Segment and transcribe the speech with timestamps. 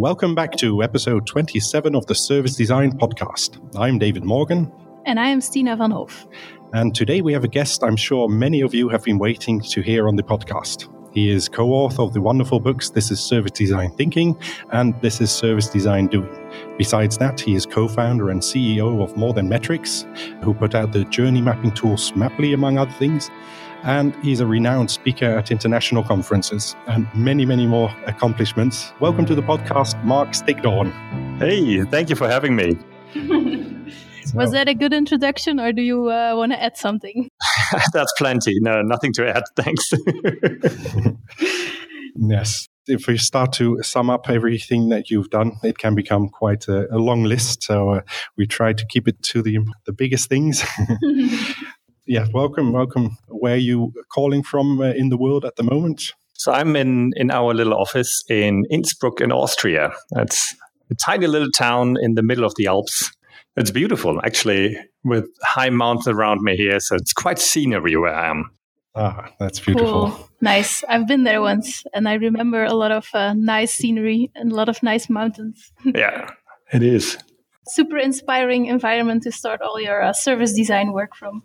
[0.00, 3.60] Welcome back to episode 27 of the Service Design Podcast.
[3.78, 4.72] I'm David Morgan.
[5.04, 6.26] And I am Stina van Hoof.
[6.72, 9.82] And today we have a guest I'm sure many of you have been waiting to
[9.82, 10.88] hear on the podcast.
[11.12, 14.38] He is co author of the wonderful books This is Service Design Thinking
[14.72, 16.34] and This is Service Design Doing.
[16.78, 20.06] Besides that, he is co founder and CEO of More Than Metrics,
[20.42, 23.28] who put out the journey mapping tool Smaply, among other things.
[23.82, 28.92] And he's a renowned speaker at international conferences and many, many more accomplishments.
[29.00, 30.90] Welcome to the podcast, Marc Stickdorn.
[31.38, 32.76] Hey, thank you for having me.
[34.34, 37.30] Was that a good introduction, or do you uh, want to add something?
[37.94, 38.54] That's plenty.
[38.60, 39.44] No, nothing to add.
[39.56, 39.90] Thanks.
[42.16, 42.68] yes.
[42.86, 46.94] If we start to sum up everything that you've done, it can become quite a,
[46.94, 47.62] a long list.
[47.62, 48.00] So uh,
[48.36, 50.62] we try to keep it to the the biggest things.
[52.10, 53.16] Yeah, welcome, welcome.
[53.28, 56.12] Where are you calling from uh, in the world at the moment?
[56.32, 59.92] So I'm in in our little office in Innsbruck in Austria.
[60.10, 60.56] That's
[60.90, 63.12] a tiny little town in the middle of the Alps.
[63.56, 66.80] It's beautiful, actually, with high mountains around me here.
[66.80, 68.50] So it's quite scenery where I am.
[68.96, 70.10] Ah, that's beautiful.
[70.10, 70.28] Cool.
[70.40, 70.82] Nice.
[70.88, 74.54] I've been there once, and I remember a lot of uh, nice scenery and a
[74.56, 75.72] lot of nice mountains.
[75.84, 76.28] yeah,
[76.72, 77.18] it is.
[77.68, 81.44] Super inspiring environment to start all your uh, service design work from.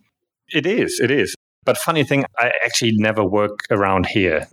[0.53, 0.99] It is.
[0.99, 1.35] It is.
[1.65, 4.47] But funny thing, I actually never work around here.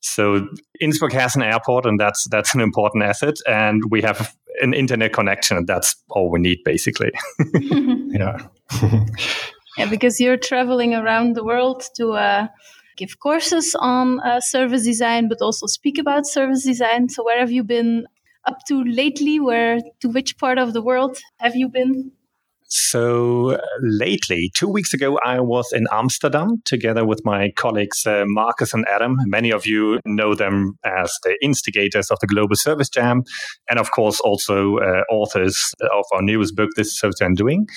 [0.00, 0.48] So
[0.80, 3.36] Innsbruck has an airport, and that's that's an important asset.
[3.46, 7.12] And we have an internet connection, and that's all we need, basically.
[7.60, 8.38] yeah.
[9.78, 12.48] yeah, because you're traveling around the world to uh,
[12.96, 17.08] give courses on uh, service design, but also speak about service design.
[17.08, 18.06] So where have you been
[18.44, 19.38] up to lately?
[19.38, 22.10] Where to which part of the world have you been?
[22.68, 28.74] So lately, two weeks ago, I was in Amsterdam together with my colleagues uh, Markus
[28.74, 29.16] and Adam.
[29.26, 33.22] Many of you know them as the instigators of the Global Service Jam,
[33.70, 37.68] and of course, also uh, authors of our newest book, This is Service Jam Doing,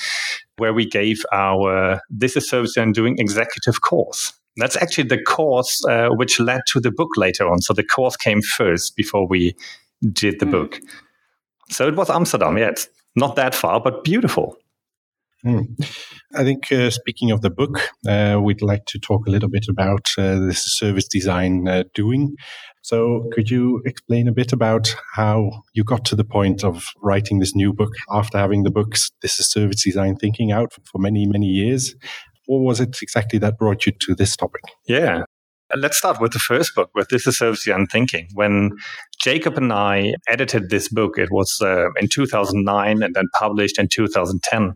[0.58, 4.34] where we gave our This is Service Jam Doing executive course.
[4.58, 7.62] That's actually the course uh, which led to the book later on.
[7.62, 9.56] So the course came first before we
[10.12, 10.52] did the mm.
[10.52, 10.80] book.
[11.70, 12.58] So it was Amsterdam.
[12.58, 14.58] Yeah, it's not that far, but beautiful.
[15.46, 15.66] Mm.
[16.36, 19.68] I think, uh, speaking of the book, uh, we'd like to talk a little bit
[19.70, 22.36] about uh, this service design uh, doing.
[22.82, 27.40] So, could you explain a bit about how you got to the point of writing
[27.40, 31.26] this new book after having the books This is Service Design Thinking out for many,
[31.26, 31.96] many years?
[32.48, 34.64] What was it exactly that brought you to this topic?
[34.88, 35.24] Yeah,
[35.76, 38.28] Let's start with the first book, with This is Service Design Thinking.
[38.34, 38.72] When
[39.22, 43.88] Jakob and I edited this book, it was uh, in 2009 and then published in
[43.88, 44.74] 2010.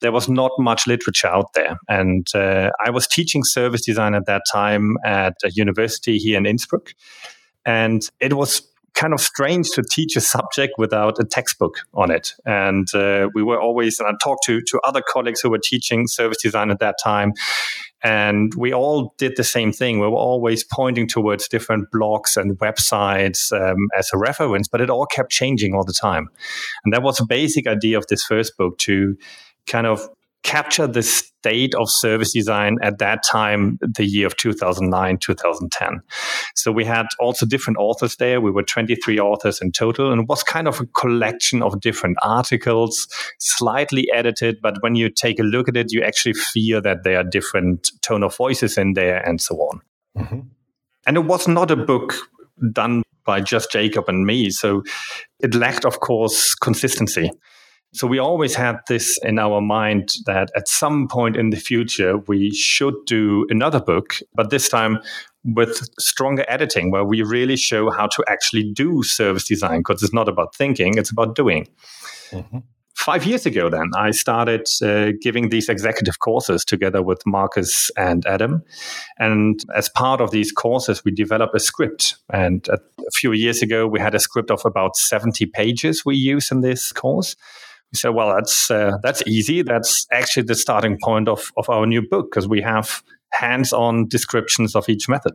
[0.00, 1.78] There was not much literature out there.
[1.88, 6.44] And uh, I was teaching service design at that time at a university here in
[6.44, 6.92] Innsbruck.
[7.64, 8.60] And it was
[8.96, 12.32] kind of strange to teach a subject without a textbook on it.
[12.44, 16.06] And uh, we were always, and I talked to, to other colleagues who were teaching
[16.08, 17.34] service design at that time,
[18.02, 20.00] and we all did the same thing.
[20.00, 24.90] We were always pointing towards different blogs and websites um, as a reference, but it
[24.90, 26.28] all kept changing all the time.
[26.84, 29.16] And that was a basic idea of this first book to
[29.66, 30.08] kind of
[30.46, 36.00] capture the state of service design at that time, the year of 2009, 2010.
[36.54, 38.40] So we had also different authors there.
[38.40, 42.16] We were 23 authors in total, and it was kind of a collection of different
[42.22, 43.08] articles,
[43.38, 44.60] slightly edited.
[44.62, 47.90] But when you take a look at it, you actually feel that there are different
[48.02, 49.80] tone of voices in there and so on.
[50.16, 50.40] Mm-hmm.
[51.08, 52.14] And it was not a book
[52.72, 54.50] done by just Jakob and me.
[54.50, 54.84] So
[55.40, 57.32] it lacked, of course, consistency.
[57.96, 62.18] So we always had this in our mind that at some point in the future,
[62.18, 64.98] we should do another book, but this time
[65.44, 70.12] with stronger editing, where we really show how to actually do service design, because it's
[70.12, 71.68] not about thinking, it's about doing.
[72.32, 72.58] Mm-hmm.
[72.96, 78.26] Five years ago, then, I started uh, giving these executive courses together with Markus and
[78.26, 78.62] Adam.
[79.18, 82.16] And as part of these courses, we developed a script.
[82.30, 82.78] And a
[83.14, 86.92] few years ago, we had a script of about 70 pages we use in this
[86.92, 87.36] course.
[87.96, 89.62] Said, well, that's uh, that's easy.
[89.62, 93.02] That's actually the starting point of, of our new book because we have
[93.32, 95.34] hands-on descriptions of each method.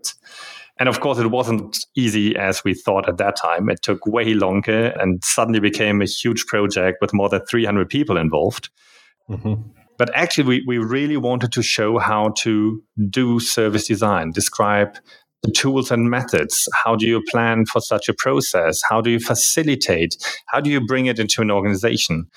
[0.80, 3.70] And of course, it wasn't easy as we thought at that time.
[3.70, 8.18] It took way longer and suddenly became a huge project with more than 300 people
[8.18, 8.70] involved.
[9.30, 9.62] Mm-hmm.
[9.98, 14.98] But actually, we, we really wanted to show how to do service design, describe
[15.44, 16.70] the tools and methods.
[16.84, 18.82] How do you plan for such a process?
[18.88, 20.18] How do you facilitate?
[20.48, 22.30] How do you bring it into an organization?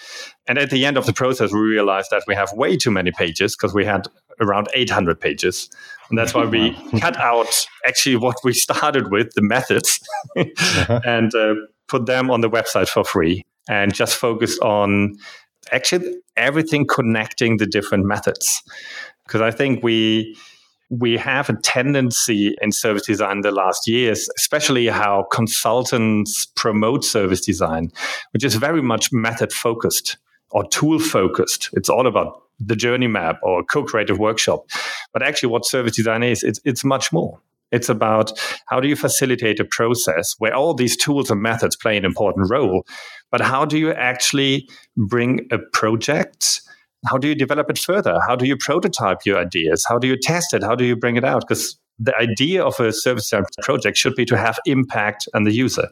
[0.46, 3.10] And at the end of the process, we realized that we have way too many
[3.12, 4.08] pages because we had
[4.40, 5.68] around 800 pages.
[6.08, 10.00] And that's why we cut out actually what we started with, the methods,
[10.36, 11.00] uh-huh.
[11.04, 11.54] and uh,
[11.88, 15.16] put them on the website for free and just focused on
[15.72, 18.62] actually everything connecting the different methods.
[19.26, 20.36] Because I think we
[20.90, 27.40] we have a tendency in service design the last years, especially how consultants promote service
[27.40, 27.90] design,
[28.32, 30.16] which is very much method focused
[30.50, 31.70] or tool focused.
[31.72, 34.66] It's all about the journey map or co-creative workshop.
[35.12, 37.40] But actually what service design is, it's, it's much more.
[37.72, 38.32] It's about
[38.66, 42.48] how do you facilitate a process where all these tools and methods play an important
[42.48, 42.86] role,
[43.32, 46.60] but how do you actually bring a project
[47.06, 48.18] how do you develop it further?
[48.26, 49.84] How do you prototype your ideas?
[49.88, 50.62] How do you test it?
[50.62, 51.44] How do you bring it out?
[51.46, 55.88] Because the idea of a service project should be to have impact on the user.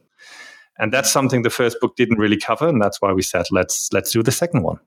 [0.79, 3.91] And that's something the first book didn't really cover, and that's why we said let's
[3.93, 4.79] let's do the second one.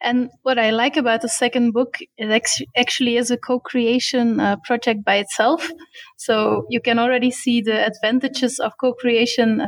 [0.00, 2.30] And what I like about the second book, it
[2.76, 5.68] actually is a co-creation uh, project by itself.
[6.16, 9.66] So you can already see the advantages of co-creation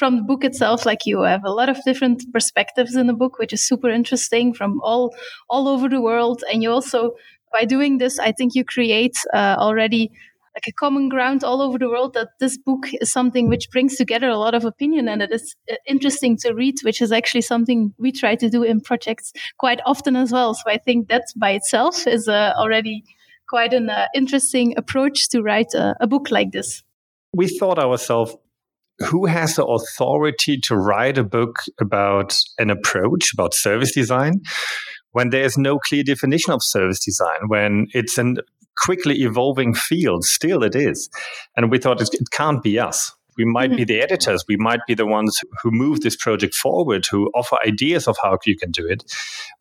[0.00, 3.38] from the book itself like you have a lot of different perspectives in the book
[3.38, 5.14] which is super interesting from all
[5.50, 6.42] all over the world.
[6.50, 7.12] And you also
[7.52, 10.10] by doing this i think you create uh, already
[10.54, 13.96] like a common ground all over the world that this book is something which brings
[13.96, 17.40] together a lot of opinion and it is uh, interesting to read which is actually
[17.42, 20.54] something we try to do in projects quite often as well.
[20.54, 23.02] So i think that by itself is uh, already
[23.48, 26.84] quite an uh, interesting approach to write a, a book like this.
[27.34, 28.36] We thought ourselves
[29.02, 34.40] who has the authority to write a book about an approach, about service design,
[35.12, 38.34] when there's no clear definition of service design, when it's a
[38.78, 40.24] quickly evolving field?
[40.24, 41.08] Still, it is.
[41.56, 43.12] And we thought it, it can't be us.
[43.36, 43.76] We might mm-hmm.
[43.78, 44.44] be the editors.
[44.48, 48.36] We might be the ones who move this project forward, who offer ideas of how
[48.44, 49.02] you can do it.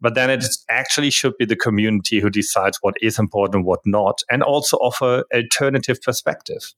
[0.01, 4.19] But then it actually should be the community who decides what is important, what not,
[4.29, 6.73] and also offer alternative perspective.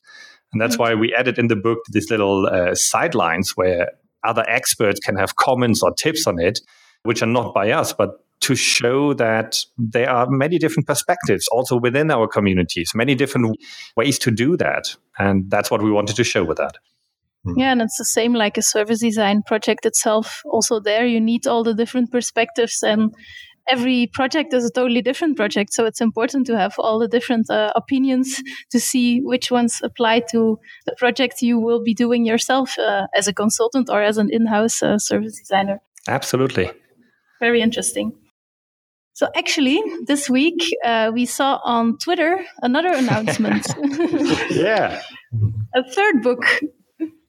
[0.54, 3.92] And that's why we added in the book these little uh, sidelines where
[4.24, 6.60] other experts can have comments or tips on it,
[7.04, 11.78] which are not by us, but to show that there are many different perspectives also
[11.78, 13.58] within our communities, many different
[13.96, 14.96] ways to do that.
[15.18, 16.78] And that's what we wanted to show with that.
[17.44, 17.58] Hmm.
[17.58, 20.42] Yeah, and it's the same like a service design project itself.
[20.46, 23.14] Also, there you need all the different perspectives and
[23.72, 25.74] every project is a totally different project.
[25.74, 28.42] So it's important to have all the different uh, opinions
[28.72, 33.28] to see which ones apply to the project you will be doing yourself uh, as
[33.28, 35.82] a consultant or as an in house uh, service designer.
[36.08, 36.70] Absolutely.
[37.40, 38.14] Very interesting.
[39.14, 43.68] So actually, this week uh, we saw on Twitter another announcement.
[44.50, 45.02] yeah.
[45.76, 46.44] a third book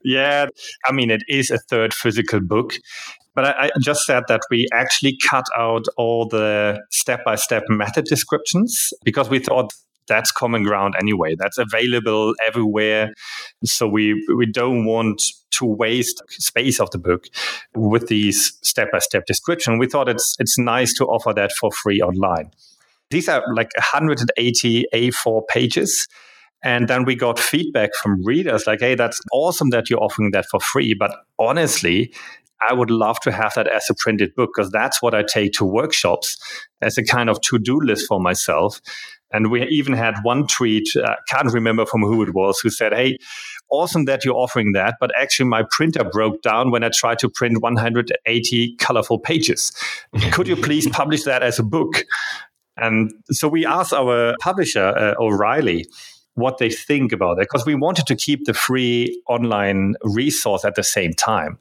[0.04, 0.46] yeah,
[0.86, 2.74] I mean, it is a third physical book.
[3.34, 7.62] But I, I, just said that we actually cut out all the step by step
[7.68, 9.72] method descriptions because we thought
[10.08, 11.34] that's common ground anyway.
[11.38, 13.14] That's available everywhere.
[13.64, 17.26] So we, we don't want to waste space of the book
[17.74, 19.78] with these step by step description.
[19.78, 22.50] We thought it's, it's nice to offer that for free online.
[23.10, 26.08] These are like 180 A4 pages.
[26.64, 30.46] And then we got feedback from readers like, hey, that's awesome that you're offering that
[30.46, 30.94] for free.
[30.94, 32.12] But honestly,
[32.68, 35.52] I would love to have that as a printed book because that's what I take
[35.54, 36.36] to workshops
[36.80, 38.80] as a kind of to do list for myself.
[39.32, 42.68] And we even had one tweet, I uh, can't remember from who it was, who
[42.68, 43.16] said, Hey,
[43.70, 47.30] awesome that you're offering that, but actually my printer broke down when I tried to
[47.30, 49.72] print 180 colorful pages.
[50.32, 52.04] Could you please publish that as a book?
[52.76, 55.86] And so we asked our publisher, uh, O'Reilly,
[56.34, 60.74] what they think about it because we wanted to keep the free online resource at
[60.74, 61.58] the same time.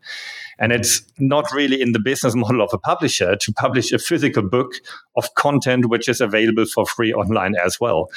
[0.61, 4.43] And it's not really in the business model of a publisher to publish a physical
[4.43, 4.75] book
[5.17, 8.07] of content which is available for free online as well.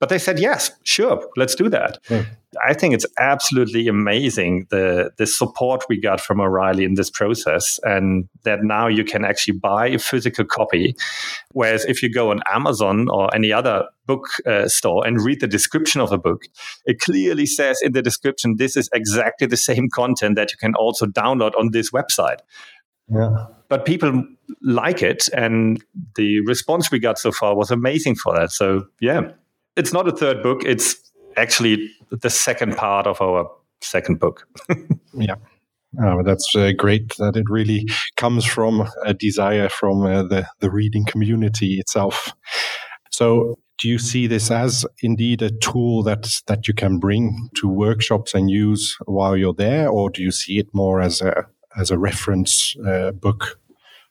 [0.00, 2.02] But they said, yes, sure, let's do that.
[2.08, 2.26] Mm.
[2.66, 7.78] I think it's absolutely amazing the the support we got from O'Reilly in this process,
[7.84, 10.96] and that now you can actually buy a physical copy.
[11.52, 15.46] Whereas if you go on Amazon or any other book uh, store and read the
[15.46, 16.42] description of a book,
[16.86, 20.74] it clearly says in the description this is exactly the same content that you can
[20.74, 22.38] also download on this website.
[23.08, 23.46] Yeah.
[23.68, 24.24] But people
[24.62, 25.84] like it, and
[26.16, 28.50] the response we got so far was amazing for that.
[28.50, 29.30] So yeah,
[29.76, 30.62] it's not a third book.
[30.64, 30.96] It's
[31.36, 33.50] actually the second part of our
[33.80, 34.46] second book.
[35.14, 35.36] yeah.
[36.00, 37.84] Oh, that's uh, great that it really
[38.16, 42.32] comes from a desire from uh, the, the reading community itself.
[43.10, 47.66] So, do you see this as indeed a tool that that you can bring to
[47.66, 51.46] workshops and use while you're there, or do you see it more as a
[51.76, 53.58] as a reference uh, book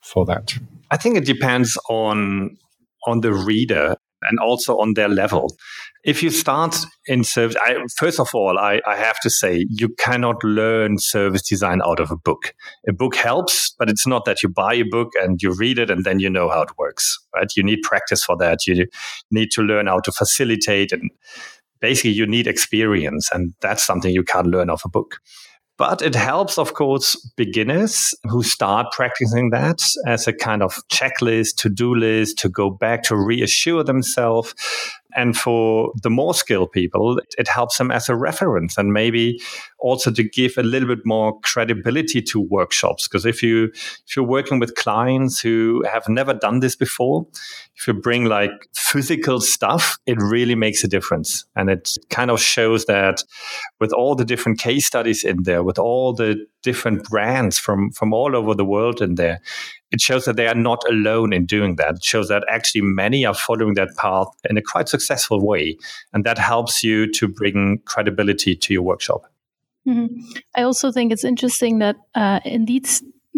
[0.01, 0.57] for that?
[0.91, 2.57] I think it depends on
[3.05, 5.55] on the reader and also on their level.
[6.03, 9.89] If you start in service, I, first of all, I, I have to say you
[9.99, 12.53] cannot learn service design out of a book.
[12.87, 15.89] A book helps, but it's not that you buy a book and you read it
[15.89, 17.51] and then you know how it works, right?
[17.55, 18.65] You need practice for that.
[18.65, 18.87] You
[19.31, 21.09] need to learn how to facilitate and
[21.81, 25.19] basically you need experience and that's something you can't learn off a book.
[25.79, 31.55] But it helps, of course, beginners who start practicing that as a kind of checklist,
[31.59, 34.53] to do list, to go back to reassure themselves.
[35.15, 39.41] And for the more skilled people, it helps them as a reference and maybe
[39.79, 43.07] also to give a little bit more credibility to workshops.
[43.07, 47.25] Because if you if you're working with clients who have never done this before,
[47.75, 51.45] if you bring like physical stuff, it really makes a difference.
[51.55, 53.23] And it kind of shows that
[53.79, 58.13] with all the different case studies in there, with all the different brands from from
[58.13, 59.41] all over the world in there,
[59.91, 61.95] it shows that they are not alone in doing that.
[61.95, 65.77] It shows that actually many are following that path in a quite successful way.
[66.13, 69.23] And that helps you to bring credibility to your workshop.
[69.87, 70.21] Mm-hmm.
[70.55, 72.87] I also think it's interesting that uh, indeed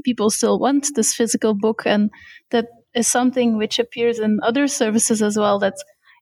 [0.03, 2.09] people still want this physical book, and
[2.49, 5.59] that is something which appears in other services as well.
[5.59, 5.75] That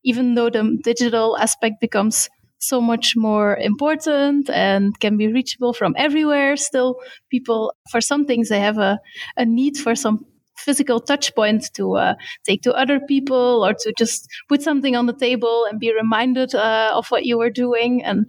[0.03, 2.29] even though the digital aspect becomes
[2.59, 6.55] so much more important and can be reachable from everywhere.
[6.57, 6.95] Still,
[7.29, 8.99] people, for some things, they have a,
[9.37, 10.25] a need for some
[10.57, 15.05] physical touch point to uh, take to other people or to just put something on
[15.05, 18.03] the table and be reminded uh, of what you were doing.
[18.03, 18.25] And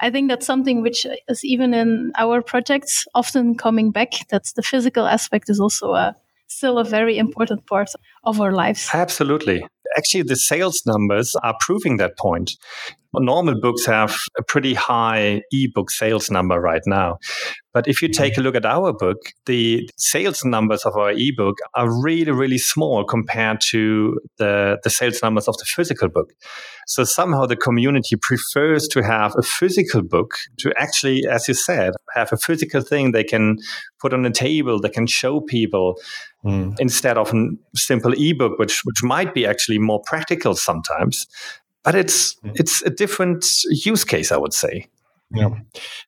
[0.00, 4.12] I think that's something which is even in our projects often coming back.
[4.30, 6.12] That's the physical aspect is also a, uh,
[6.46, 7.90] still a very important part
[8.24, 8.88] of our lives.
[8.92, 9.64] Absolutely
[9.96, 12.52] actually the sales numbers are proving that point.
[13.18, 17.18] Normal books have a pretty high ebook sales number right now.
[17.74, 21.56] But if you take a look at our book, the sales numbers of our ebook
[21.74, 26.32] are really, really small compared to the, the sales numbers of the physical book.
[26.86, 31.94] So somehow the community prefers to have a physical book to actually, as you said,
[32.14, 33.56] have a physical thing they can
[34.00, 35.96] put on the table, they can show people
[36.44, 36.76] mm.
[36.78, 41.26] instead of a simple ebook, which, which might be actually more practical sometimes.
[41.84, 42.52] But it's, mm.
[42.54, 44.88] it's a different use case, I would say.
[45.34, 45.50] Yeah,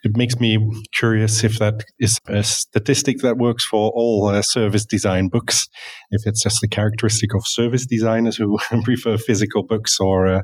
[0.04, 0.58] it makes me
[0.94, 5.68] curious if that is a statistic that works for all uh, service design books.
[6.10, 10.42] If it's just a characteristic of service designers who prefer physical books, or uh,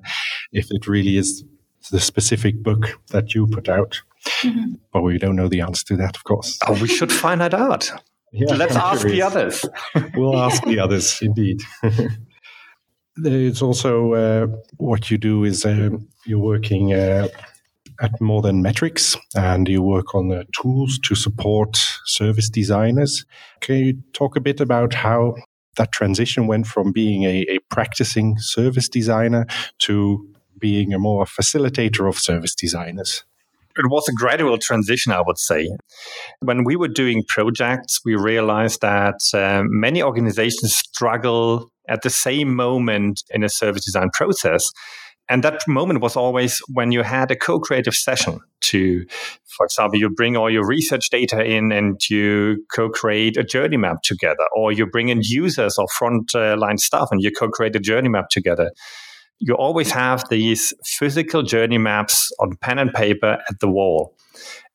[0.52, 1.44] if it really is
[1.90, 4.00] the specific book that you put out.
[4.42, 4.74] Mm-hmm.
[4.92, 6.58] But we don't know the answer to that, of course.
[6.66, 7.90] Oh, we should find that out.
[8.32, 9.18] Yeah, Let's I'm ask curious.
[9.18, 9.64] the others.
[10.14, 11.60] we'll ask the others, indeed.
[13.16, 14.46] There's also uh,
[14.78, 15.90] what you do is uh,
[16.24, 17.28] you're working uh,
[18.00, 21.76] at More Than Metrics, and you work on the tools to support
[22.06, 23.26] service designers.
[23.60, 25.34] Can you talk a bit about how
[25.76, 29.46] that transition went from being a, a practicing service designer
[29.80, 30.26] to
[30.58, 33.24] being a more facilitator of service designers?
[33.76, 35.68] It was a gradual transition, I would say.
[36.40, 42.54] When we were doing projects, we realized that uh, many organizations struggle at the same
[42.54, 44.70] moment in a service design process
[45.28, 49.06] and that moment was always when you had a co-creative session to,
[49.56, 54.02] for example, you bring all your research data in and you co-create a journey map
[54.02, 58.28] together, or you bring in users or frontline staff and you co-create a journey map
[58.30, 58.72] together.
[59.44, 64.16] You always have these physical journey maps on pen and paper at the wall.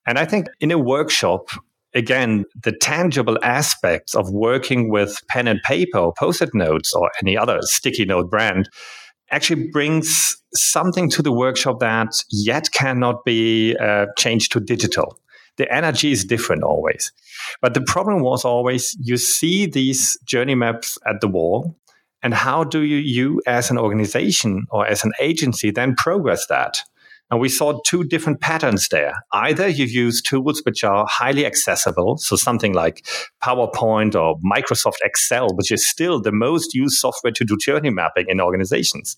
[0.05, 1.47] And I think in a workshop,
[1.93, 7.37] again, the tangible aspects of working with pen and paper or post-it notes or any
[7.37, 8.69] other sticky note brand
[9.31, 15.17] actually brings something to the workshop that yet cannot be uh, changed to digital.
[15.57, 17.13] The energy is different always.
[17.61, 21.73] But the problem was always you see these journey maps at the wall,
[22.23, 26.79] and how do you, you as an organization or as an agency then progress that?
[27.29, 29.13] And we saw two different patterns there.
[29.33, 33.05] Either you use tools which are highly accessible, so something like
[33.43, 38.27] PowerPoint or Microsoft Excel, which is still the most used software to do journey mapping
[38.29, 39.17] in organizations,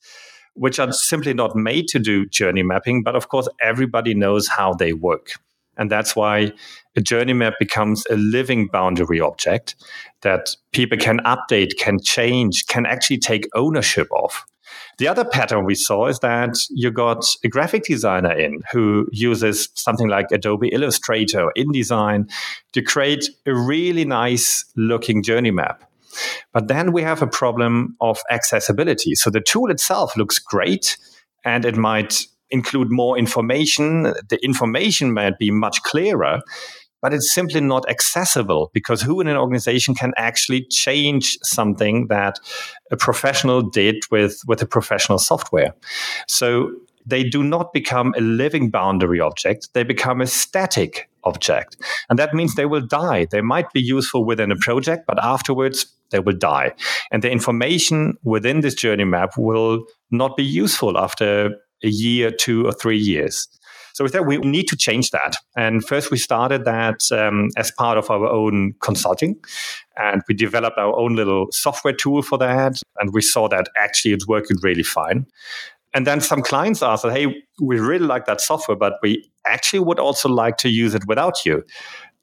[0.55, 4.73] which are simply not made to do journey mapping, but of course, everybody knows how
[4.73, 5.33] they work.
[5.77, 6.51] And that's why
[6.99, 9.75] a journey map becomes a living boundary object
[10.21, 14.43] that people can update, can change, can actually take ownership of.
[14.97, 19.69] The other pattern we saw is that you got a graphic designer in who uses
[19.75, 22.29] something like Adobe Illustrator or InDesign
[22.73, 25.89] to create a really nice looking journey map.
[26.51, 29.15] But then we have a problem of accessibility.
[29.15, 30.97] So the tool itself looks great
[31.45, 34.03] and it might include more information.
[34.03, 36.41] The information might be much clearer.
[37.01, 42.39] But it's simply not accessible because who in an organization can actually change something that
[42.91, 45.73] a professional did with, with a professional software?
[46.27, 46.71] So
[47.05, 51.77] they do not become a living boundary object, they become a static object.
[52.09, 53.25] And that means they will die.
[53.25, 56.73] They might be useful within a project, but afterwards they will die.
[57.11, 62.65] And the information within this journey map will not be useful after a year, two,
[62.65, 63.47] or three years.
[63.99, 65.35] So with that, we need to change that.
[65.57, 69.35] And first, we started that um, as part of our own consulting,
[69.97, 72.81] and we developed our own little software tool for that.
[73.01, 75.25] And we saw that actually it's working really fine.
[75.93, 79.99] And then some clients asked, "Hey, we really like that software, but we actually would
[79.99, 81.65] also like to use it without you."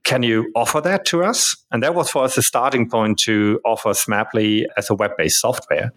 [0.03, 1.55] Can you offer that to us?
[1.71, 5.43] And that was for us a starting point to offer Smaply as a web based
[5.43, 5.93] software.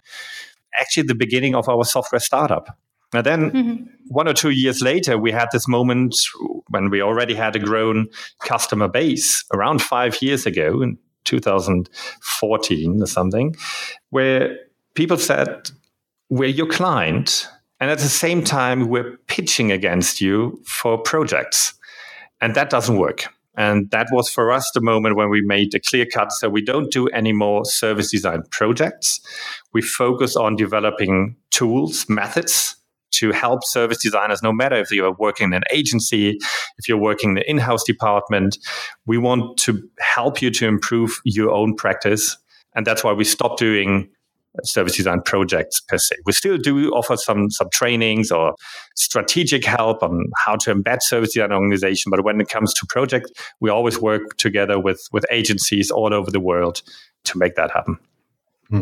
[0.78, 2.78] Actually, the beginning of our software startup.
[3.14, 3.84] And then mm-hmm.
[4.08, 6.16] one or two years later, we had this moment
[6.68, 8.08] when we already had a grown
[8.40, 13.56] customer base around five years ago in 2014 or something,
[14.10, 14.56] where
[14.94, 15.72] people said,
[16.30, 17.48] We're your client.
[17.82, 21.74] And at the same time, we're pitching against you for projects.
[22.42, 23.26] And that doesn't work.
[23.56, 26.32] And that was for us the moment when we made a clear cut.
[26.34, 29.20] So we don't do any more service design projects.
[29.74, 32.76] We focus on developing tools, methods
[33.20, 36.38] to help service designers, no matter if you're working in an agency,
[36.78, 38.58] if you're working in the in house department.
[39.06, 42.38] We want to help you to improve your own practice.
[42.76, 44.10] And that's why we stopped doing
[44.64, 46.16] service design projects per se.
[46.26, 48.56] We still do offer some some trainings or
[48.96, 52.10] strategic help on how to embed service design organization.
[52.10, 56.32] But when it comes to projects, we always work together with with agencies all over
[56.32, 56.82] the world
[57.26, 57.98] to make that happen.
[58.70, 58.82] Hmm.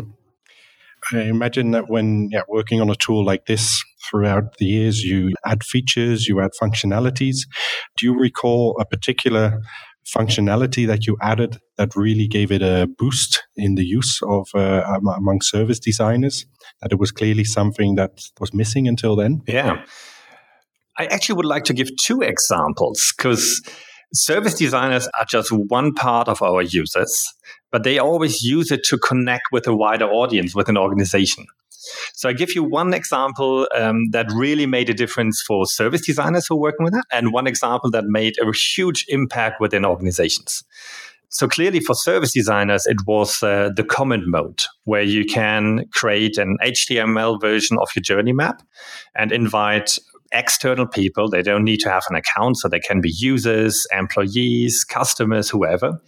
[1.12, 5.32] I imagine that when yeah, working on a tool like this throughout the years, you
[5.44, 7.46] add features, you add functionalities.
[7.96, 9.60] Do you recall a particular
[10.16, 14.82] functionality that you added that really gave it a boost in the use of uh,
[15.16, 16.46] among service designers?
[16.82, 19.42] That it was clearly something that was missing until then?
[19.46, 19.84] Yeah.
[20.98, 23.62] I actually would like to give two examples because
[24.12, 27.32] service designers are just one part of our users,
[27.70, 31.46] but they always use it to connect with a wider audience, with an organization.
[32.14, 36.46] So I give you one example um, that really made a difference for service designers
[36.46, 40.64] who are working with that, and one example that made a huge impact within organizations.
[41.30, 46.38] So clearly, for service designers, it was uh, the comment mode, where you can create
[46.38, 48.62] an HTML version of your journey map
[49.14, 49.98] and invite
[50.32, 51.28] external people.
[51.28, 56.00] They don't need to have an account, so they can be users, employees, customers, whoever,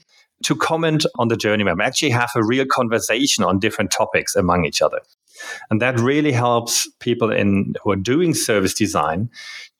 [0.44, 1.78] to comment on the journey map.
[1.82, 5.00] Actually, have a real conversation on different topics among each other.
[5.70, 9.30] And that really helps people in who are doing service design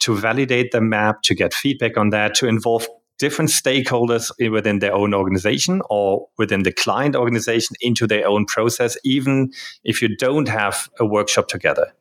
[0.01, 2.87] to validate the map, to get feedback on that, to involve
[3.19, 8.97] different stakeholders within their own organization or within the client organization into their own process,
[9.05, 9.53] even
[9.85, 11.93] if you don't have a workshop together.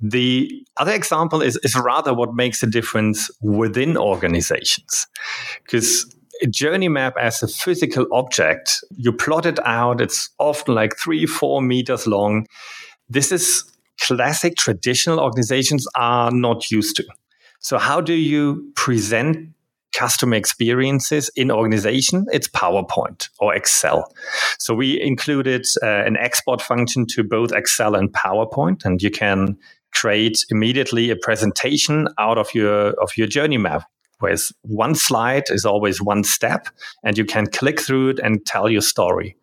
[0.00, 5.06] The other example is, is rather what makes a difference within organizations.
[5.64, 10.96] Because a journey map as a physical object, you plot it out, it's often like
[10.98, 12.46] three, four meters long.
[13.08, 13.64] This is
[14.00, 17.04] classic traditional organizations are not used to.
[17.60, 19.50] So, how do you present
[19.94, 22.26] customer experiences in organization?
[22.32, 24.12] It's PowerPoint or Excel.
[24.58, 29.56] So, we included uh, an export function to both Excel and PowerPoint, and you can
[29.92, 33.84] create immediately a presentation out of your of your journey map
[34.22, 36.68] Whereas one slide is always one step
[37.02, 39.36] and you can click through it and tell your story.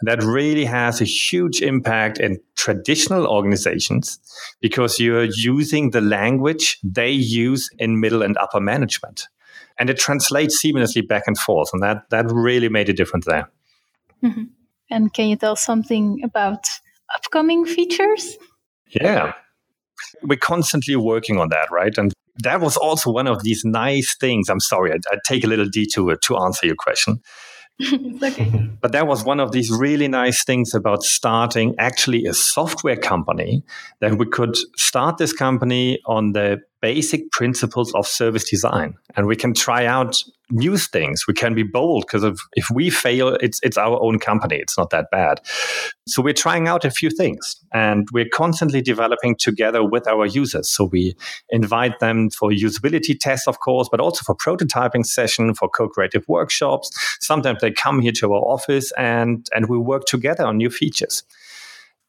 [0.00, 4.18] And that really has a huge impact in traditional organizations
[4.62, 9.28] because you're using the language they use in middle and upper management.
[9.78, 11.68] And it translates seamlessly back and forth.
[11.74, 13.50] And that, that really made a difference there.
[14.22, 14.44] Mm-hmm.
[14.90, 16.64] And can you tell something about
[17.14, 18.38] upcoming features?
[18.88, 19.34] Yeah.
[20.22, 21.96] We're constantly working on that, right?
[21.98, 24.48] And that was also one of these nice things.
[24.48, 27.20] I'm sorry, I, I take a little detour to answer your question.
[28.22, 28.70] okay.
[28.80, 33.62] But that was one of these really nice things about starting actually a software company
[34.00, 38.94] that we could start this company on the basic principles of service design.
[39.16, 41.26] And we can try out new things.
[41.26, 44.56] We can be bold because if we fail it's it's our own company.
[44.56, 45.40] It's not that bad.
[46.06, 50.68] So we're trying out a few things and we're constantly developing together with our users.
[50.68, 51.14] So we
[51.48, 56.90] invite them for usability tests of course but also for prototyping session for co-creative workshops.
[57.20, 61.22] Sometimes they come here to our office and and we work together on new features.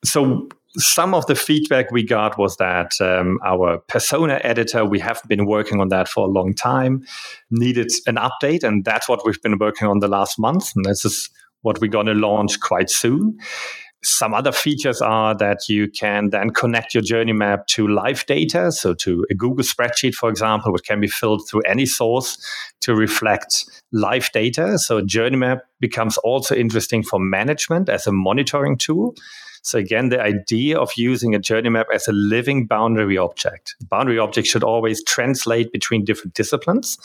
[0.04, 5.22] So some of the feedback we got was that um, our persona editor, we have
[5.28, 7.04] been working on that for a long time,
[7.52, 8.64] needed an update.
[8.64, 10.72] And that's what we've been working on the last month.
[10.76, 11.30] And this is
[11.62, 13.38] what we're going to launch quite soon.
[14.06, 18.70] Some other features are that you can then connect your journey map to live data,
[18.70, 22.38] so to a Google spreadsheet, for example, which can be filled through any source
[22.82, 24.78] to reflect live data.
[24.78, 29.16] So journey map becomes also interesting for management as a monitoring tool.
[29.64, 33.76] So again, the idea of using a journey map as a living boundary object.
[33.90, 36.98] Boundary object should always translate between different disciplines.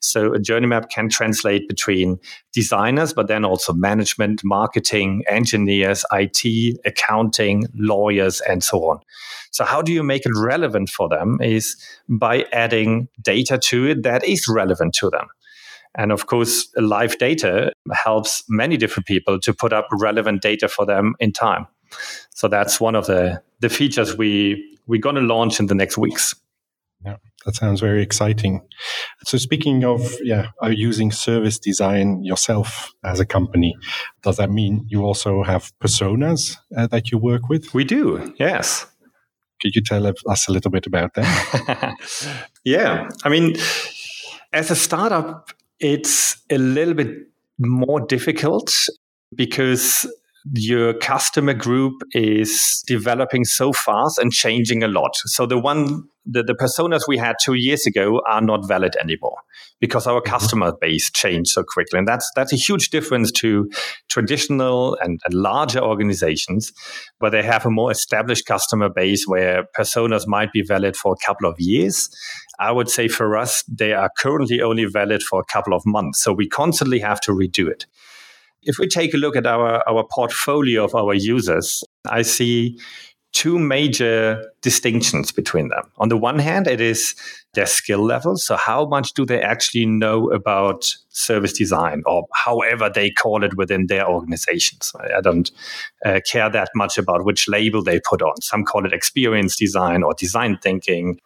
[0.00, 2.20] So a journey map can translate between
[2.52, 9.00] designers, but then also management, marketing, engineers, IT, accounting, lawyers, and so on.
[9.50, 11.76] So how do you make it relevant for them is
[12.08, 15.26] by adding data to it that is relevant to them.
[15.96, 20.84] And of course, live data helps many different people to put up relevant data for
[20.86, 21.66] them in time.
[22.34, 25.96] So that's one of the, the features we, we're going to launch in the next
[25.98, 26.34] weeks.
[27.04, 28.62] Yeah, that sounds very exciting.
[29.24, 33.76] So speaking of yeah, using service design yourself as a company,
[34.22, 37.74] does that mean you also have personas uh, that you work with?
[37.74, 38.86] We do, yes.
[39.60, 41.94] Could you tell us a little bit about that?
[42.64, 43.56] yeah, I mean,
[44.52, 47.28] as a startup, it's a little bit
[47.58, 48.72] more difficult
[49.34, 50.06] because
[50.52, 55.16] your customer group is developing so fast and changing a lot.
[55.26, 59.36] So the one the, the personas we had two years ago are not valid anymore
[59.80, 60.30] because our mm-hmm.
[60.30, 61.98] customer base changed so quickly.
[61.98, 63.70] And that's that's a huge difference to
[64.08, 66.72] traditional and, and larger organizations
[67.18, 71.26] where they have a more established customer base where personas might be valid for a
[71.26, 72.08] couple of years.
[72.58, 76.22] I would say for us, they are currently only valid for a couple of months.
[76.22, 77.86] So we constantly have to redo it.
[78.64, 82.78] If we take a look at our, our portfolio of our users, I see
[83.34, 85.90] two major distinctions between them.
[85.98, 87.14] On the one hand, it is
[87.52, 88.36] their skill level.
[88.36, 93.56] So, how much do they actually know about service design or however they call it
[93.56, 94.92] within their organizations?
[95.16, 95.50] I don't
[96.04, 98.40] uh, care that much about which label they put on.
[98.40, 101.18] Some call it experience design or design thinking.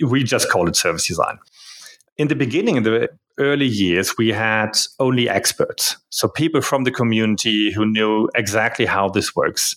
[0.00, 1.38] We just call it service design.
[2.16, 5.96] In the beginning, in the early years, we had only experts.
[6.10, 9.76] So people from the community who knew exactly how this works.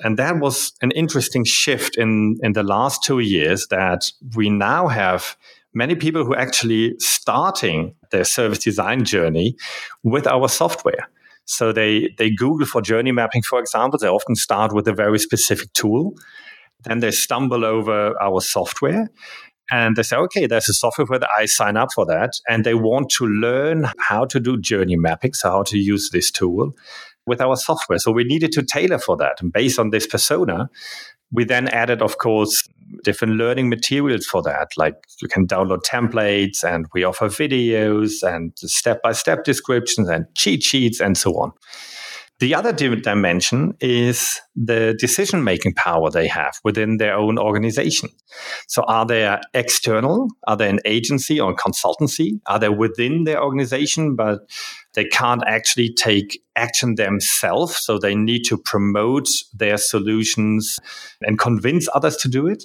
[0.00, 4.88] And that was an interesting shift in, in the last two years that we now
[4.88, 5.36] have
[5.72, 9.56] many people who actually starting their service design journey
[10.02, 11.08] with our software.
[11.44, 13.98] So they, they Google for journey mapping, for example.
[13.98, 16.14] They often start with a very specific tool.
[16.84, 19.10] Then they stumble over our software
[19.70, 22.32] and they say, okay, there's a software where I sign up for that.
[22.48, 26.30] And they want to learn how to do journey mapping, so how to use this
[26.30, 26.72] tool
[27.26, 27.98] with our software.
[27.98, 29.40] So we needed to tailor for that.
[29.40, 30.68] And based on this persona,
[31.32, 32.68] we then added, of course,
[33.04, 34.70] different learning materials for that.
[34.76, 40.26] Like you can download templates and we offer videos and step by step descriptions and
[40.34, 41.52] cheat sheets and so on.
[42.40, 48.08] The other dimension is the decision making power they have within their own organization.
[48.66, 50.28] So, are they external?
[50.48, 52.40] Are they an agency or a consultancy?
[52.46, 54.38] Are they within their organization, but
[54.94, 57.76] they can't actually take action themselves?
[57.76, 60.80] So, they need to promote their solutions
[61.20, 62.64] and convince others to do it?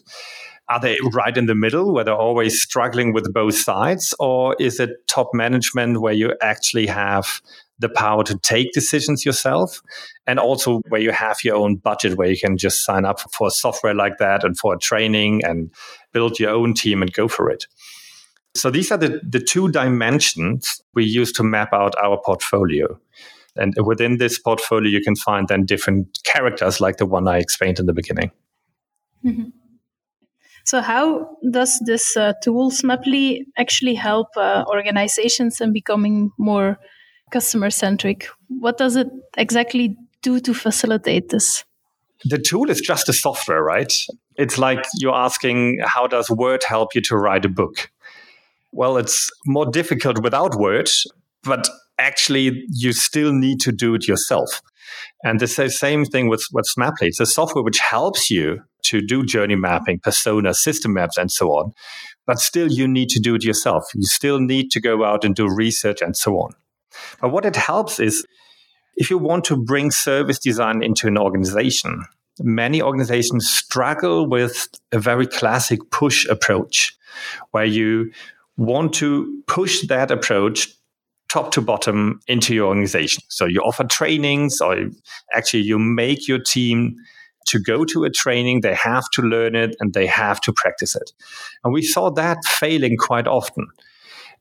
[0.70, 4.16] Are they right in the middle where they're always struggling with both sides?
[4.20, 7.42] Or is it top management where you actually have
[7.80, 9.82] the power to take decisions yourself
[10.26, 13.52] and also where you have your own budget where you can just sign up for
[13.52, 15.72] software like that and for training and
[16.14, 17.68] build your own team and go for it.
[18.56, 22.98] So these are the, the two dimensions we use to map out our portfolio.
[23.58, 27.80] And within this portfolio you can find then different characters like the one i explained
[27.80, 28.32] in the beginning.
[29.26, 29.50] Mm-hmm.
[30.66, 36.80] So, how does this uh, tool Smaply actually help uh, organizations in becoming more
[37.32, 38.28] customer centric.
[38.48, 39.08] What does it
[39.38, 41.64] exactly do to facilitate this?
[42.24, 43.94] The tool is just a software, right?
[44.36, 47.92] It's like you're asking, how does Word help you to write a book?
[48.72, 50.90] Well, it's more difficult without Word,
[51.44, 54.62] but actually, you still need to do it yourself.
[55.24, 57.08] And the same thing with, with Smaply.
[57.08, 61.50] It's a software which helps you to do journey mapping, persona, system maps, and so
[61.50, 61.74] on.
[62.28, 63.86] But still, you need to do it yourself.
[63.94, 66.52] You still need to go out and do research and so on.
[67.22, 68.26] But what it helps is
[68.96, 72.04] if you want to bring service design into an organization,
[72.40, 76.96] many organizations struggle with a very classic push approach
[77.52, 78.12] where you
[78.58, 80.70] want to push that approach
[81.30, 83.24] top to bottom into your organization.
[83.28, 84.78] So you offer trainings or
[85.34, 86.96] actually you make your team
[87.48, 90.96] to go to a training, they have to learn it, and they have to practice
[90.96, 91.12] it.
[91.64, 93.68] And we saw that failing quite often.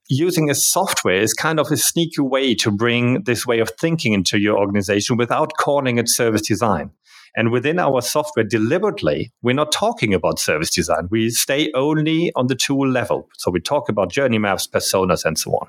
[0.08, 4.12] Using a software is kind of a sneaky way to bring this way of thinking
[4.12, 6.90] into your organization without calling it service design.
[7.36, 11.08] And within our software, deliberately, we're not talking about service design.
[11.10, 13.28] We stay only on the tool level.
[13.38, 15.68] So we talk about journey maps, personas, and so on.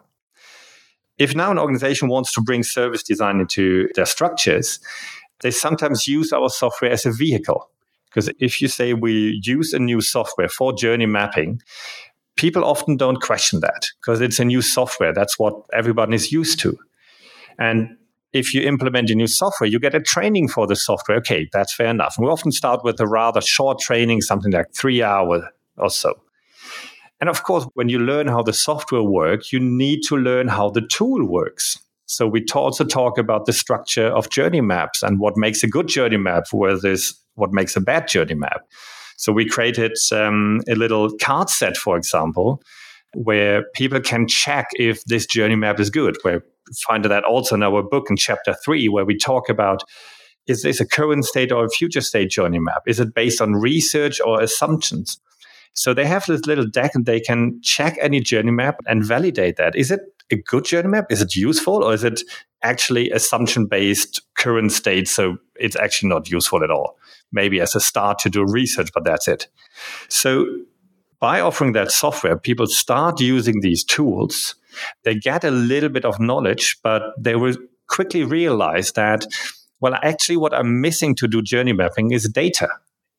[1.17, 4.79] If now an organization wants to bring service design into their structures,
[5.41, 7.69] they sometimes use our software as a vehicle.
[8.09, 11.61] Because if you say we use a new software for journey mapping,
[12.35, 15.13] people often don't question that because it's a new software.
[15.13, 16.77] That's what everybody is used to.
[17.57, 17.97] And
[18.33, 21.17] if you implement a new software, you get a training for the software.
[21.19, 22.15] Okay, that's fair enough.
[22.17, 25.43] And we often start with a rather short training, something like three hours
[25.77, 26.13] or so.
[27.21, 30.69] And of course, when you learn how the software works, you need to learn how
[30.69, 31.77] the tool works.
[32.07, 35.87] So we also talk about the structure of journey maps and what makes a good
[35.87, 38.61] journey map versus what makes a bad journey map.
[39.17, 42.61] So we created um, a little card set, for example,
[43.13, 46.17] where people can check if this journey map is good.
[46.23, 46.39] We
[46.87, 49.83] find that also in our book in chapter three, where we talk about
[50.47, 52.83] is this a current state or a future state journey map?
[52.85, 55.19] Is it based on research or assumptions?
[55.73, 59.57] So they have this little deck and they can check any journey map and validate
[59.57, 59.75] that.
[59.75, 61.11] Is it a good journey map?
[61.11, 62.21] Is it useful or is it
[62.63, 65.07] actually assumption based current state?
[65.07, 66.97] So it's actually not useful at all.
[67.31, 69.47] Maybe as a start to do research, but that's it.
[70.09, 70.45] So
[71.19, 74.55] by offering that software, people start using these tools.
[75.03, 77.55] They get a little bit of knowledge, but they will
[77.87, 79.25] quickly realize that,
[79.79, 82.69] well, actually, what I'm missing to do journey mapping is data.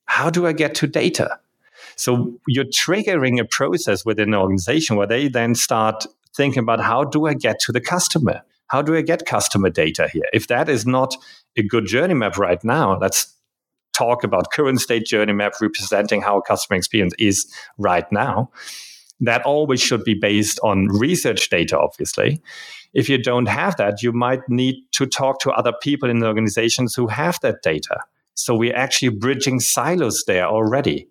[0.07, 1.39] How do I get to data?
[1.97, 7.05] So you're triggering a process within an organization where they then start thinking about how
[7.05, 8.43] do I get to the customer?
[8.69, 10.25] How do I get customer data here?
[10.33, 11.17] If that is not
[11.57, 13.33] a good journey map right now, let's
[13.97, 17.47] talk about current state journey map representing how customer experience is
[17.79, 18.51] right now.
[19.21, 22.43] That always should be based on research data, obviously.
[22.93, 26.27] If you don't have that, you might need to talk to other people in the
[26.27, 28.01] organizations who have that data.
[28.35, 31.09] So we're actually bridging silos there already.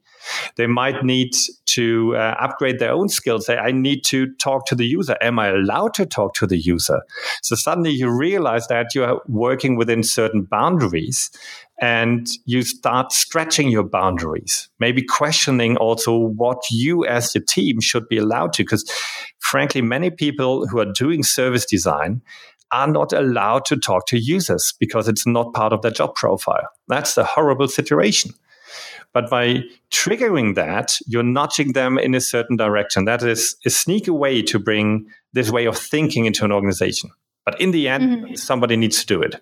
[0.56, 1.36] They might need
[1.68, 3.46] to uh, upgrade their own skills.
[3.46, 5.18] Say, I need to talk to the user.
[5.22, 7.02] Am I allowed to talk to the user?
[7.42, 11.30] So suddenly you realize that you are working within certain boundaries
[11.82, 18.08] and you start stretching your boundaries, maybe questioning also what you as the team should
[18.08, 18.64] be allowed to.
[18.64, 18.90] Because
[19.40, 22.22] frankly, many people who are doing service design
[22.72, 26.68] are not allowed to talk to users because it's not part of their job profile.
[26.88, 28.32] That's a horrible situation.
[29.16, 33.06] But by triggering that, you're nudging them in a certain direction.
[33.06, 37.12] That is a sneaky way to bring this way of thinking into an organization.
[37.46, 38.36] But in the end, mm-hmm.
[38.36, 39.42] somebody needs to do it.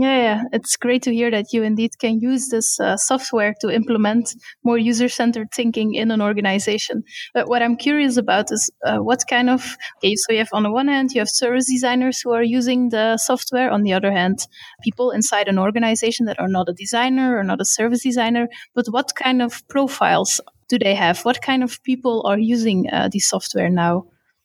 [0.00, 3.68] Yeah, yeah, it's great to hear that you indeed can use this uh, software to
[3.68, 4.32] implement
[4.62, 7.02] more user centered thinking in an organization.
[7.34, 10.62] But what I'm curious about is uh, what kind of, okay, so you have on
[10.62, 13.72] the one hand, you have service designers who are using the software.
[13.72, 14.38] On the other hand,
[14.84, 18.46] people inside an organization that are not a designer or not a service designer.
[18.76, 21.24] But what kind of profiles do they have?
[21.24, 24.04] What kind of people are using uh, the software now?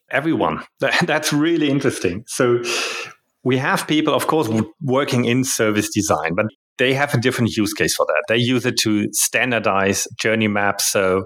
[0.10, 0.63] Everyone.
[0.80, 2.24] That's really interesting.
[2.26, 2.63] So
[3.43, 4.49] we have people, of course,
[4.82, 6.45] working in service design, but
[6.77, 8.23] they have a different use case for that.
[8.27, 11.25] They use it to standardize journey maps so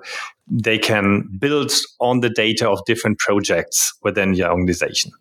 [0.49, 5.11] they can build on the data of different projects within your organization.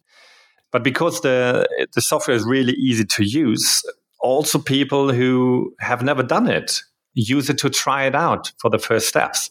[0.73, 3.83] But because the, the software is really easy to use,
[4.21, 6.81] also people who have never done it
[7.17, 9.51] use it to try it out for the first steps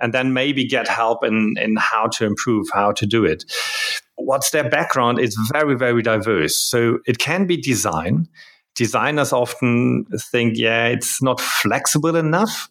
[0.00, 3.44] and then maybe get help in, in how to improve, how to do it
[4.16, 6.56] what's their background is very, very diverse.
[6.56, 8.28] So it can be design.
[8.74, 12.70] Designers often think, yeah, it's not flexible enough,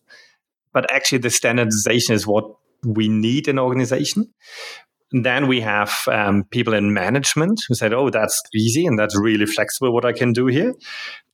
[0.74, 2.46] but actually the standardization is what
[2.84, 4.34] we need in organization.
[5.12, 9.46] Then we have um, people in management who said, "Oh, that's easy and that's really
[9.46, 9.94] flexible.
[9.94, 10.74] What I can do here."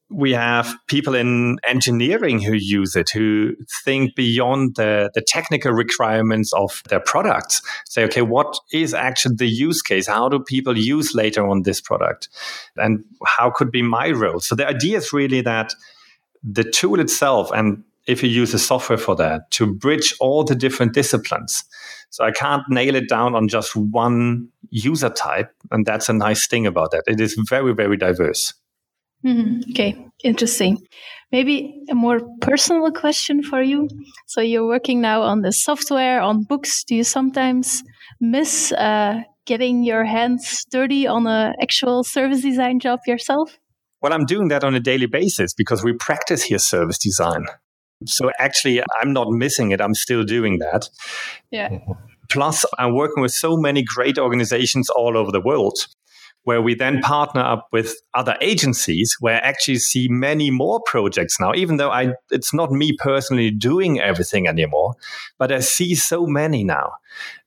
[0.10, 6.52] We have people in engineering who use it, who think beyond the, the technical requirements
[6.54, 7.62] of their products.
[7.86, 10.08] Say, okay, what is actually the use case?
[10.08, 12.30] How do people use later on this product?
[12.76, 14.40] And how could be my role?
[14.40, 15.74] So the idea is really that
[16.44, 20.56] the tool itself, and if you use the software for that, to bridge all the
[20.56, 21.64] different disciplines.
[22.10, 25.54] So I can't nail it down on just one user type.
[25.70, 27.04] And that's a nice thing about that.
[27.06, 28.56] It is very, very diverse.
[29.26, 29.72] Mm-hmm.
[29.72, 30.78] Okay, interesting.
[31.32, 33.88] Maybe a more personal question for you.
[34.28, 36.84] So you're working now on the software, on books.
[36.84, 37.84] Do you sometimes
[38.20, 43.58] miss uh, getting your hands dirty on an actual service design job yourself?
[44.02, 47.46] Well, I'm doing that on a daily basis because we practice here service design.
[48.06, 49.82] So actually, I'm not missing it.
[49.82, 50.90] I'm still doing that.
[51.52, 51.80] Yeah.
[52.30, 55.88] Plus, I'm working with so many great organizations all over the world
[56.44, 61.40] where we then partner up with other agencies where I actually see many more projects
[61.40, 64.96] now, even though I, it's not me personally doing everything anymore,
[65.38, 66.94] but I see so many now.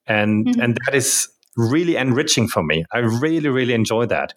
[0.06, 0.60] And, mm-hmm.
[0.60, 2.84] and that is really enriching for me.
[2.92, 4.34] I really, really enjoy that.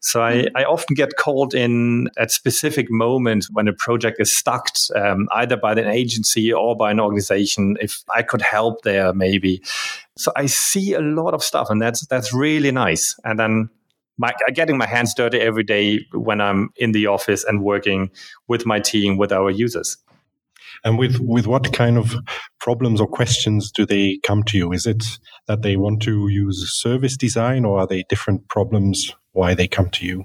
[0.00, 0.56] So I, mm-hmm.
[0.56, 5.56] I often get called in at specific moments when a project is stuck, um, either
[5.56, 7.76] by an agency or by an organization.
[7.80, 9.62] If I could help there, maybe.
[10.16, 13.16] So I see a lot of stuff, and that's that's really nice.
[13.24, 13.70] And then
[14.22, 18.10] my, getting my hands dirty every day when I'm in the office and working
[18.46, 19.96] with my team, with our users.
[20.84, 22.14] And with, with what kind of
[22.60, 24.72] problems or questions do they come to you?
[24.72, 25.04] Is it
[25.48, 29.90] that they want to use service design or are they different problems why they come
[29.90, 30.24] to you?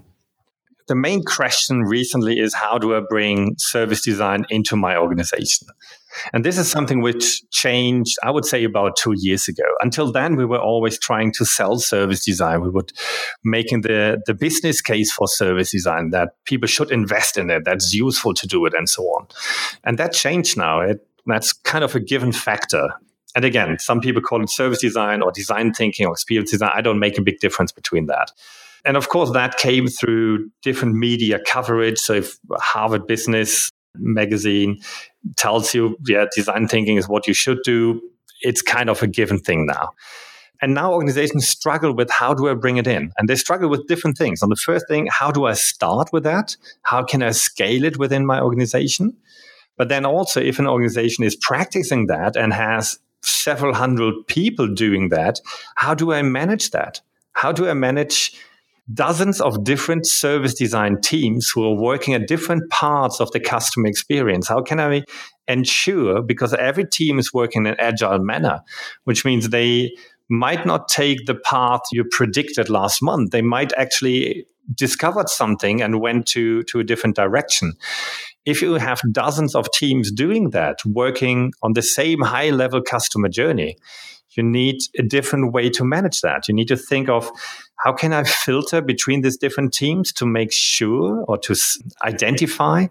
[0.87, 5.67] The main question recently is how do I bring service design into my organization?
[6.33, 9.63] And this is something which changed, I would say, about two years ago.
[9.81, 12.61] Until then, we were always trying to sell service design.
[12.61, 12.91] We would
[13.43, 17.93] making the, the business case for service design that people should invest in it, that's
[17.93, 19.27] useful to do it, and so on.
[19.83, 20.81] And that changed now.
[20.81, 22.89] It, that's kind of a given factor.
[23.35, 26.71] And again, some people call it service design or design thinking or experience design.
[26.73, 28.31] I don't make a big difference between that.
[28.85, 31.99] And of course, that came through different media coverage.
[31.99, 34.79] So, if Harvard Business magazine
[35.35, 38.01] tells you, yeah, design thinking is what you should do,
[38.41, 39.91] it's kind of a given thing now.
[40.61, 43.11] And now organizations struggle with how do I bring it in?
[43.17, 44.41] And they struggle with different things.
[44.41, 46.57] On the first thing, how do I start with that?
[46.81, 49.15] How can I scale it within my organization?
[49.77, 55.09] But then also, if an organization is practicing that and has several hundred people doing
[55.09, 55.39] that,
[55.75, 57.01] how do I manage that?
[57.33, 58.33] How do I manage
[58.93, 63.87] dozens of different service design teams who are working at different parts of the customer
[63.87, 64.47] experience.
[64.47, 65.03] How can I
[65.47, 68.61] ensure, because every team is working in an agile manner,
[69.05, 69.91] which means they
[70.29, 73.31] might not take the path you predicted last month.
[73.31, 77.73] They might actually discovered something and went to, to a different direction.
[78.45, 83.29] If you have dozens of teams doing that, working on the same high level customer
[83.29, 83.77] journey,
[84.37, 86.47] you need a different way to manage that.
[86.47, 87.29] You need to think of
[87.83, 91.55] how can I filter between these different teams to make sure or to
[92.03, 92.87] identify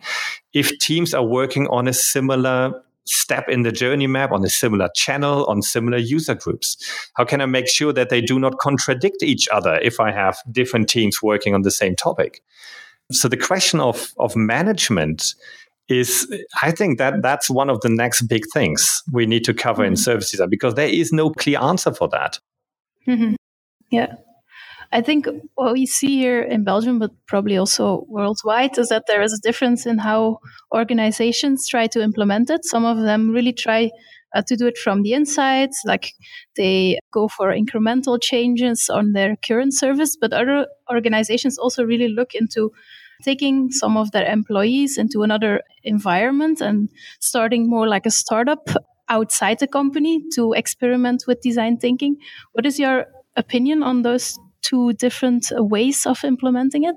[0.52, 4.88] if teams are working on a similar step in the journey map on a similar
[4.96, 6.76] channel on similar user groups
[7.14, 10.36] how can i make sure that they do not contradict each other if i have
[10.50, 12.42] different teams working on the same topic
[13.12, 15.36] so the question of of management
[15.88, 16.26] is
[16.62, 19.92] I think that that's one of the next big things we need to cover mm-hmm.
[19.92, 22.38] in services because there is no clear answer for that.
[23.06, 23.34] Mm-hmm.
[23.90, 24.14] Yeah.
[24.92, 29.22] I think what we see here in Belgium, but probably also worldwide, is that there
[29.22, 30.38] is a difference in how
[30.74, 32.64] organizations try to implement it.
[32.64, 33.90] Some of them really try
[34.34, 36.12] uh, to do it from the inside, like
[36.56, 42.34] they go for incremental changes on their current service, but other organizations also really look
[42.34, 42.70] into
[43.22, 46.88] taking some of their employees into another environment and
[47.20, 48.68] starting more like a startup
[49.08, 52.16] outside the company to experiment with design thinking.
[52.52, 56.96] What is your opinion on those two different ways of implementing it?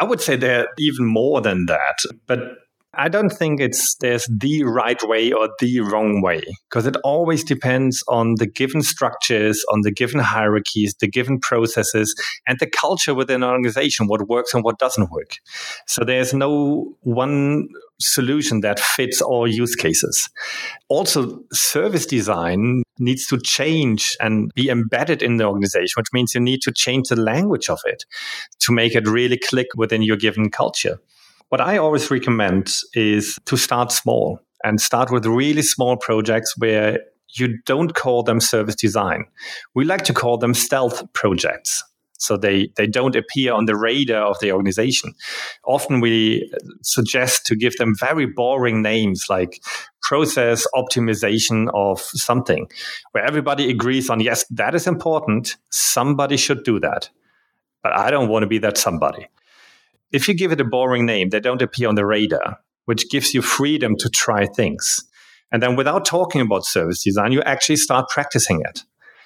[0.00, 1.98] I would say there are even more than that.
[2.26, 2.40] But
[2.98, 7.44] I don't think it's there's the right way or the wrong way because it always
[7.44, 12.14] depends on the given structures, on the given hierarchies, the given processes,
[12.46, 15.36] and the culture within an organization, what works and what doesn't work.
[15.86, 17.68] So there's no one
[18.00, 20.28] solution that fits all use cases.
[20.88, 26.40] Also, service design needs to change and be embedded in the organization, which means you
[26.40, 28.04] need to change the language of it
[28.60, 30.98] to make it really click within your given culture.
[31.48, 36.98] What I always recommend is to start small and start with really small projects where
[37.38, 39.26] you don't call them service design.
[39.74, 41.84] We like to call them stealth projects.
[42.18, 45.12] So they, they don't appear on the radar of the organization.
[45.64, 49.62] Often we uh, suggest to give them very boring names like
[50.02, 52.68] process optimization of something,
[53.12, 55.56] where everybody agrees on, yes, that is important.
[55.70, 57.10] Somebody should do that.
[57.82, 59.28] But I don't want to be that somebody.
[60.12, 63.34] If you give it a boring name, they don't appear on the radar, which gives
[63.34, 65.02] you freedom to try things.
[65.52, 68.82] And then without talking about service design, you actually start practicing it.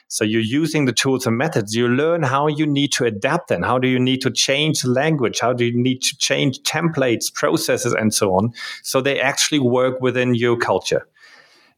[0.08, 1.74] So you're using the tools and methods.
[1.74, 3.62] You learn how you need to adapt them.
[3.62, 5.38] How do you need to change language?
[5.38, 8.52] How do you need to change templates, processes, and so on?
[8.82, 11.06] So they actually work within your culture.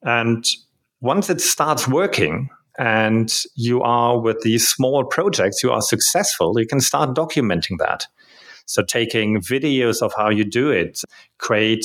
[0.02, 0.46] And
[1.00, 2.48] once it starts working,
[2.78, 8.06] and you are with these small projects, you are successful, you can start documenting that.
[8.72, 11.02] So taking videos of how you do it,
[11.38, 11.84] create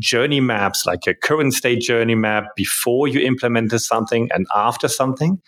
[0.00, 5.40] journey maps, like a current state journey map before you implemented something and after something,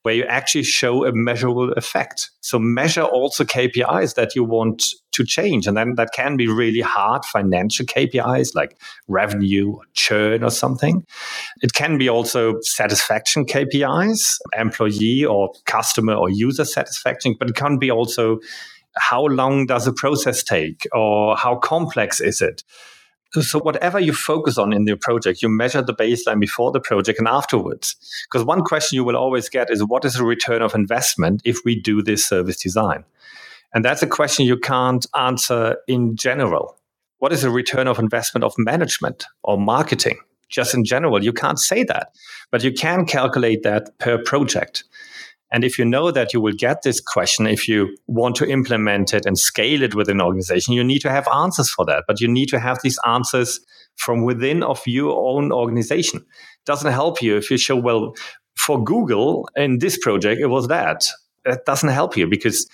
[0.00, 2.30] where you actually show a measurable effect.
[2.40, 4.82] So measure also KPIs that you want
[5.12, 5.66] to change.
[5.66, 11.04] And then that can be really hard financial KPIs like revenue, or churn, or something.
[11.60, 17.78] It can be also satisfaction KPIs, employee or customer or user satisfaction, but it can
[17.78, 18.38] be also
[18.96, 22.62] how long does a process take or how complex is it?
[23.32, 27.20] So whatever you focus on in your project, you measure the baseline before the project
[27.20, 27.94] and afterwards.
[28.30, 31.58] Because one question you will always get is what is the return of investment if
[31.64, 33.04] we do this service design?
[33.72, 36.76] And that's a question you can't answer in general.
[37.18, 40.18] What is the return of investment of management or marketing?
[40.48, 42.12] Just in general, you can't say that,
[42.50, 44.82] but you can calculate that per project.
[45.52, 49.12] And if you know that you will get this question, if you want to implement
[49.12, 52.04] it and scale it within an organization, you need to have answers for that.
[52.06, 53.60] But you need to have these answers
[53.96, 56.24] from within of your own organization.
[56.66, 58.14] Doesn't help you if you show, well,
[58.56, 61.08] for Google in this project, it was that.
[61.44, 62.68] That doesn't help you because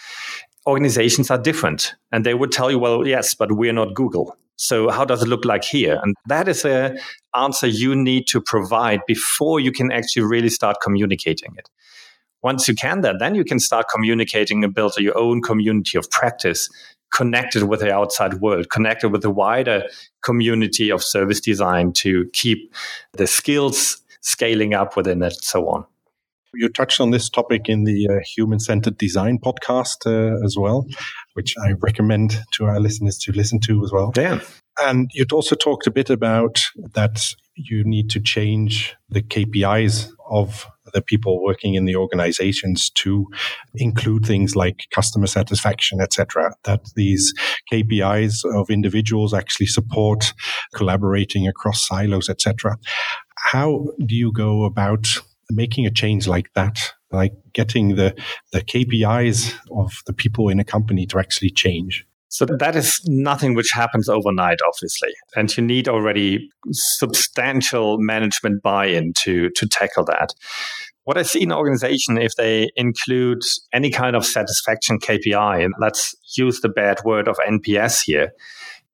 [0.66, 1.94] organizations are different.
[2.12, 4.36] And they would tell you, well, yes, but we're not Google.
[4.56, 5.98] So how does it look like here?
[6.02, 6.96] And that is a
[7.34, 11.68] answer you need to provide before you can actually really start communicating it
[12.46, 16.08] once you can that, then you can start communicating and build your own community of
[16.10, 16.68] practice
[17.12, 19.82] connected with the outside world, connected with the wider
[20.22, 22.72] community of service design to keep
[23.14, 25.84] the skills scaling up within it, so on.
[26.54, 30.86] You touched on this topic in the uh, Human Centered Design podcast uh, as well,
[31.34, 34.12] which I recommend to our listeners to listen to as well.
[34.16, 34.38] Yeah.
[34.80, 36.60] And you'd also talked a bit about
[36.94, 40.66] that you need to change the KPIs of
[40.96, 43.26] the people working in the organizations to
[43.74, 46.54] include things like customer satisfaction, etc.
[46.64, 47.34] That these
[47.70, 50.32] KPIs of individuals actually support
[50.74, 52.78] collaborating across silos, etc.
[53.36, 55.06] How do you go about
[55.50, 56.78] making a change like that?
[57.12, 58.16] Like getting the,
[58.52, 62.06] the KPIs of the people in a company to actually change?
[62.28, 65.10] So that is nothing which happens overnight, obviously.
[65.36, 70.30] And you need already substantial management buy-in to, to tackle that.
[71.04, 76.16] What I see in organization, if they include any kind of satisfaction KPI, and let's
[76.36, 78.32] use the bad word of NPS here.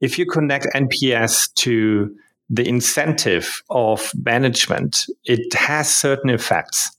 [0.02, 2.14] If you connect NPS to
[2.50, 6.90] the incentive of management, it has certain effects.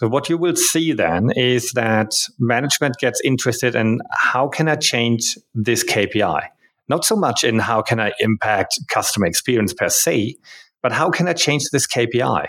[0.00, 4.76] So what you will see then is that management gets interested in how can I
[4.76, 6.40] change this KPI?
[6.88, 10.36] Not so much in how can I impact customer experience per se,
[10.82, 12.46] but how can I change this KPI?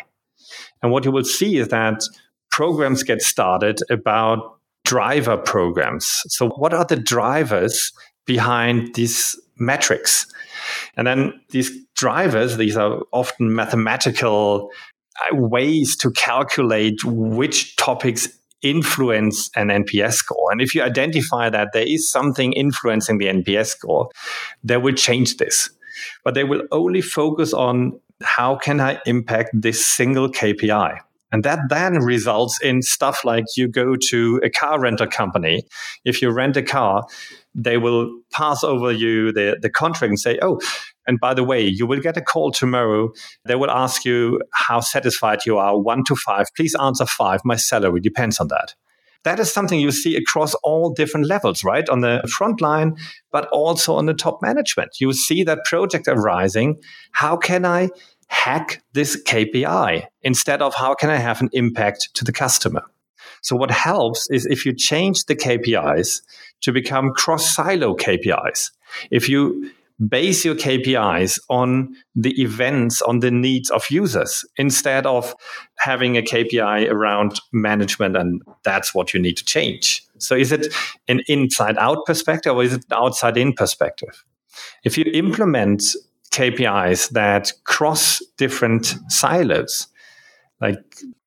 [0.82, 2.02] And what you will see is that
[2.52, 6.22] programs get started about driver programs.
[6.28, 7.92] So, what are the drivers
[8.26, 10.26] behind these metrics?
[10.96, 14.70] And then these drivers, these are often mathematical
[15.20, 18.30] Uh, ways to calculate which topics
[18.62, 20.52] influence an NPS score.
[20.52, 24.10] And if you identify that there is something influencing the NPS score,
[24.64, 25.70] they will change this.
[26.24, 31.00] But they will only focus on how can I impact this single KPI?
[31.32, 35.64] And that then results in stuff like you go to a car rental company.
[36.04, 37.06] If you rent a car,
[37.56, 40.60] they will pass over you the, the contract and say, oh,
[41.08, 43.12] and by the way, you will get a call tomorrow.
[43.46, 46.48] They will ask you how satisfied you are, one to five.
[46.56, 47.42] Please answer five.
[47.44, 48.76] My salary depends on that.
[49.24, 51.88] That is something you see across all different levels, right?
[51.90, 52.96] On the front line,
[53.32, 55.00] but also on the top management.
[55.00, 56.82] You see that project arising.
[57.12, 57.90] How can I
[58.28, 62.84] hack this KPI instead of how can I have an impact to the customer?
[63.44, 66.22] So what helps is if you change the KPIs
[66.62, 68.72] to become cross silo KPIs.
[69.10, 69.72] If you
[70.08, 75.36] base your KPIs on the events, on the needs of users, instead of
[75.78, 80.04] having a KPI around management and that's what you need to change.
[80.18, 80.74] So is it
[81.08, 84.24] an inside out perspective or is it an outside in perspective?
[84.84, 85.84] If you implement
[86.32, 89.88] KPIs that cross different silos,
[90.60, 90.78] like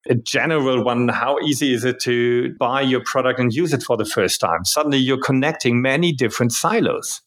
[0.08, 3.96] a general one how easy is it to buy your product and use it for
[3.96, 7.22] the first time suddenly you're connecting many different silos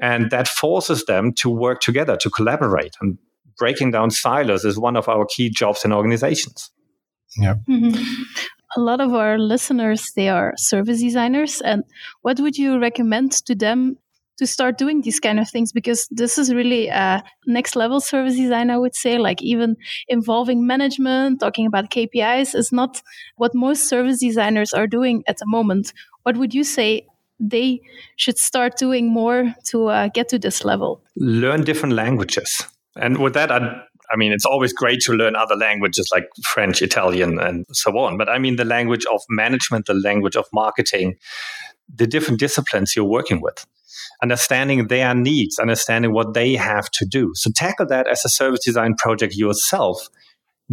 [0.00, 2.96] and that forces them to work together, to collaborate.
[3.00, 3.18] And
[3.58, 6.70] breaking down silos is one of our key jobs in organizations.
[7.36, 7.54] Yeah.
[7.68, 8.22] Mm-hmm.
[8.76, 11.60] A lot of our listeners, they are service designers.
[11.60, 11.84] And
[12.22, 13.98] what would you recommend to them
[14.40, 18.36] to start doing these kind of things because this is really a next level service
[18.36, 19.76] design i would say like even
[20.08, 23.02] involving management talking about kpis is not
[23.36, 25.92] what most service designers are doing at the moment
[26.22, 27.06] what would you say
[27.40, 27.80] they
[28.16, 31.02] should start doing more to uh, get to this level?
[31.16, 32.62] Learn different languages.
[32.96, 33.82] And with that, I'd,
[34.12, 38.18] I mean, it's always great to learn other languages like French, Italian, and so on.
[38.18, 41.16] But I mean, the language of management, the language of marketing,
[41.92, 43.66] the different disciplines you're working with
[44.22, 47.32] understanding their needs, understanding what they have to do.
[47.34, 50.08] So tackle that as a service design project yourself,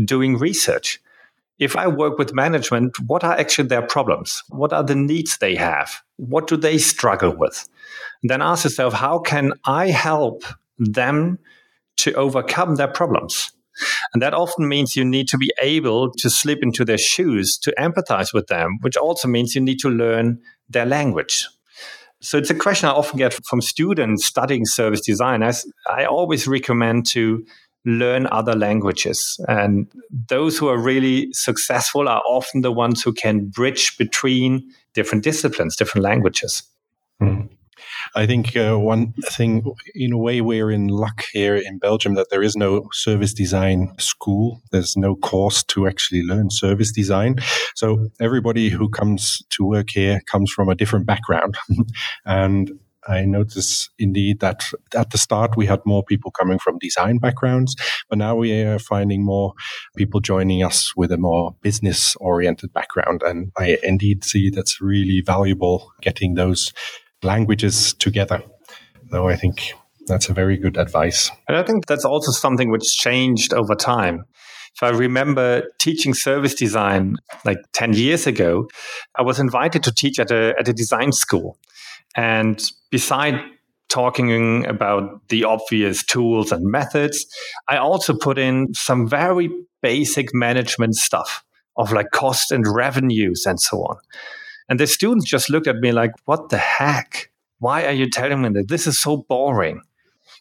[0.04, 1.00] doing research.
[1.60, 4.44] If I work with management, what are actually their problems?
[4.50, 6.02] What are the needs they have?
[6.18, 7.68] What do they struggle with?
[8.22, 10.44] And then ask yourself, how can I help
[10.78, 11.40] them
[11.98, 13.52] to overcome their problems?
[14.14, 17.74] And that often means you need to be able to slip into their shoes to
[17.80, 20.40] empathize with them, which also means you need to learn
[20.70, 21.48] their language.
[22.20, 25.44] So it's a question I often get from students studying service design.
[25.44, 27.46] As I always recommend to
[27.86, 29.40] learn other languages.
[29.48, 29.88] And
[30.28, 35.76] those who are really successful are often the ones who can bridge between different disciplines,
[35.76, 36.64] different languages.
[37.22, 37.50] Mm.
[38.16, 39.64] I think uh, one thing,
[39.96, 43.94] in a way, we're in luck here in Belgium that there is no service design
[44.00, 44.62] school.
[44.72, 47.38] There's no course to actually learn service design.
[47.76, 51.58] So everybody who comes to work here comes from a different background.
[52.26, 52.72] and
[53.08, 54.64] I notice indeed that
[54.96, 57.76] at the start we had more people coming from design backgrounds,
[58.10, 59.54] but now we are finding more
[59.96, 63.22] people joining us with a more business oriented background.
[63.24, 66.74] And I indeed see that's really valuable getting those
[67.24, 68.44] languages together.
[69.10, 69.74] So I think
[70.08, 71.32] that's a very good advice.
[71.48, 74.26] And I think that's also something which changed over time.
[74.76, 78.68] If I remember teaching service design like 10 years ago,
[79.18, 81.58] I was invited to teach at a, at a design school.
[82.18, 83.40] And beside
[83.90, 87.26] talking about the obvious tools and methods,
[87.70, 89.50] I also put in some very
[89.82, 91.46] basic management stuff
[91.78, 93.98] of like cost and revenues and so on.
[94.68, 97.32] And the students just looked at me like, what the heck?
[97.60, 98.68] Why are you telling me that?
[98.68, 99.82] This is so boring.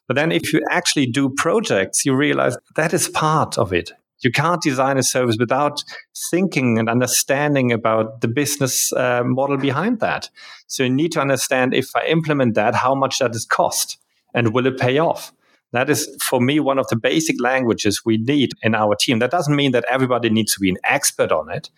[0.09, 3.93] But then if you actually do projects, you realize that is part of it.
[4.27, 5.85] You can't design a service without
[6.33, 10.31] thinking and understanding about the business uh, model behind that.
[10.67, 13.99] So you need to understand if I implement that, how much that is cost
[14.35, 15.33] and will it pay off?
[15.71, 19.21] That is, for me, one of the basic languages we need in our team.
[19.21, 21.71] That doesn't mean that everybody needs to be an expert on it,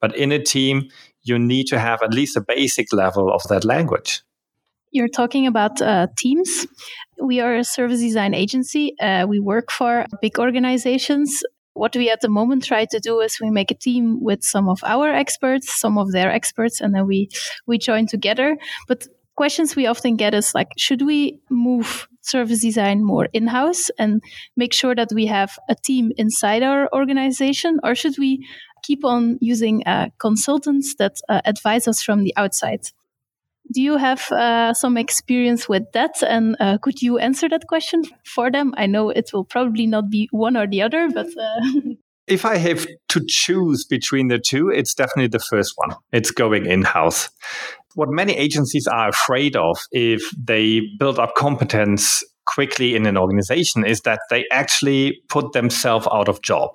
[0.00, 0.90] but in a team,
[1.22, 4.22] you need to have at least a basic level of that language.
[4.92, 6.68] You're talking about uh, teams.
[7.20, 8.94] We are a service design agency.
[9.00, 11.42] Uh, we work for big organizations.
[11.78, 14.68] What we at the moment try to do is we make a team with some
[14.68, 17.28] of our experts, some of their experts, and then we
[17.66, 18.58] we join together.
[18.88, 19.06] But
[19.36, 24.20] questions we often get is like, should we move service design more in house and
[24.56, 28.44] make sure that we have a team inside our organization, or should we
[28.82, 32.80] keep on using uh, consultants that uh, advise us from the outside.
[33.72, 36.22] Do you have uh, some experience with that?
[36.22, 38.74] And uh, could you answer that question for them?
[38.76, 41.26] I know it will probably not be one or the other, but.
[41.26, 41.80] Uh,
[42.26, 45.96] if I have to choose between the two, it's definitely the first one.
[46.12, 47.30] It's going in house.
[47.94, 53.84] What many agencies are afraid of if they build up competence quickly in an organization
[53.84, 56.70] is that they actually put themselves out of job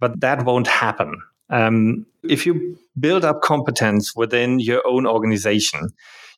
[0.00, 1.16] but that won't happen.
[1.50, 5.90] Um, if you build up competence within your own organization,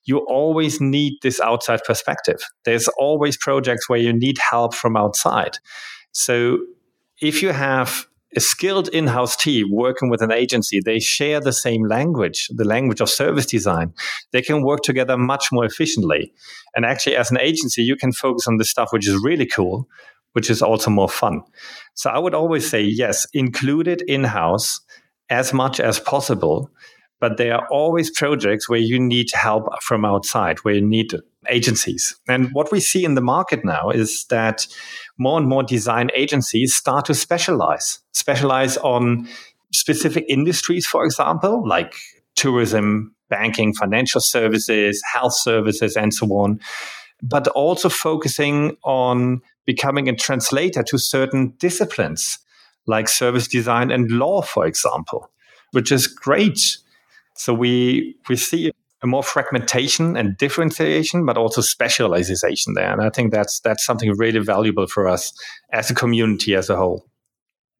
[0.04, 2.40] you always need this outside perspective.
[2.64, 5.58] There's always projects where you need help from outside.
[6.12, 6.58] So
[7.20, 8.06] if you have
[8.36, 13.00] a skilled in-house team working with an agency, they share the same language, the language
[13.00, 13.92] of service design.
[14.30, 16.32] They can work together much more efficiently.
[16.76, 19.88] And actually, as an agency, you can focus on the stuff which is really cool,
[20.32, 21.42] which is also more fun.
[21.94, 24.80] So I would always say, yes, include it in house
[25.28, 26.70] as much as possible.
[27.20, 31.12] But there are always projects where you need help from outside, where you need
[31.50, 32.16] agencies.
[32.28, 34.66] And what we see in the market now is that
[35.18, 39.28] more and more design agencies start to specialize, specialize on
[39.72, 41.94] specific industries, for example, like
[42.36, 46.58] tourism, banking, financial services, health services, and so on,
[47.22, 52.38] but also focusing on becoming a translator to certain disciplines
[52.86, 55.30] like service design and law, for example,
[55.72, 56.78] which is great.
[57.36, 62.92] So we we see a more fragmentation and differentiation, but also specialization there.
[62.92, 65.32] And I think that's that's something really valuable for us
[65.72, 67.09] as a community as a whole.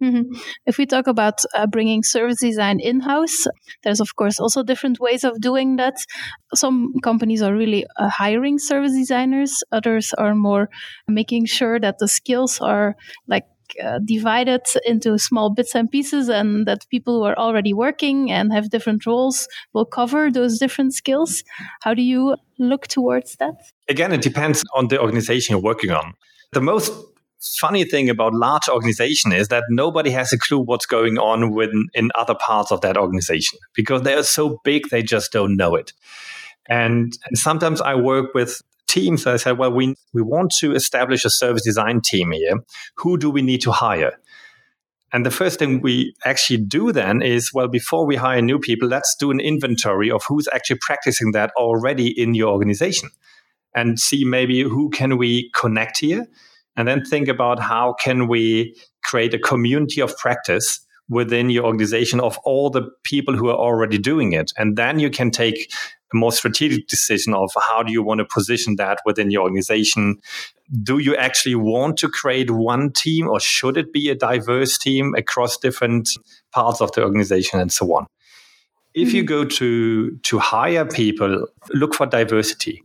[0.03, 0.33] Mm-hmm.
[0.67, 3.47] If we talk about uh, bringing service design in house,
[3.83, 5.97] there's of course also different ways of doing that.
[6.55, 10.71] Some companies are really uh, hiring service designers, others are more
[11.07, 12.97] making sure that the skills are
[13.29, 13.45] like
[13.83, 18.53] uh, divided into small bits and pieces, and that people who are already working and
[18.53, 21.45] have different roles will cover those different skills.
[21.83, 23.55] How do you look towards that?
[23.89, 26.15] Again, it depends on the organization you're working on.
[26.53, 26.93] The most
[27.41, 31.89] funny thing about large organization is that nobody has a clue what's going on within
[31.95, 35.75] in other parts of that organization because they are so big they just don't know
[35.75, 35.93] it.
[36.69, 41.25] And, and sometimes I work with teams that say, well, we, we want to establish
[41.25, 42.57] a service design team here.
[42.97, 44.19] Who do we need to hire?
[45.13, 48.89] And the first thing we actually do then is, well, before we hire new people,
[48.89, 53.11] let's do an inventory of who's actually practicing that already in your organization
[53.75, 56.27] and see maybe who can we connect here
[56.77, 62.21] and then think about how can we create a community of practice within your organization
[62.21, 64.53] of all the people who are already doing it.
[64.57, 65.73] And then you can take
[66.13, 70.19] a more strategic decision of how do you want to position that within your organization.
[70.83, 75.15] Do you actually want to create one team or should it be a diverse team
[75.17, 76.11] across different
[76.53, 78.07] parts of the organization and so on?
[78.95, 79.29] If you mm-hmm.
[79.29, 82.83] go to to hire people look for diversity.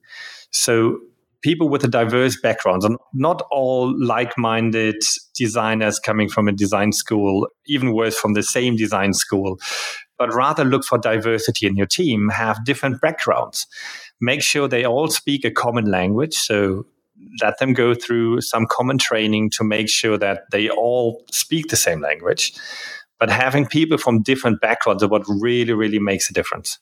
[0.51, 0.99] So
[1.45, 4.95] people with a diverse background and not all like-minded
[5.35, 9.59] designers coming from a design school even worse from the same design school
[10.17, 13.67] but rather look for diversity in your team have different backgrounds.
[14.19, 16.87] Make sure they all speak a common language so
[17.43, 21.75] let them go through some common training to make sure that they all speak the
[21.75, 22.53] same language.
[23.19, 26.79] But having people from different backgrounds is what really really makes a difference.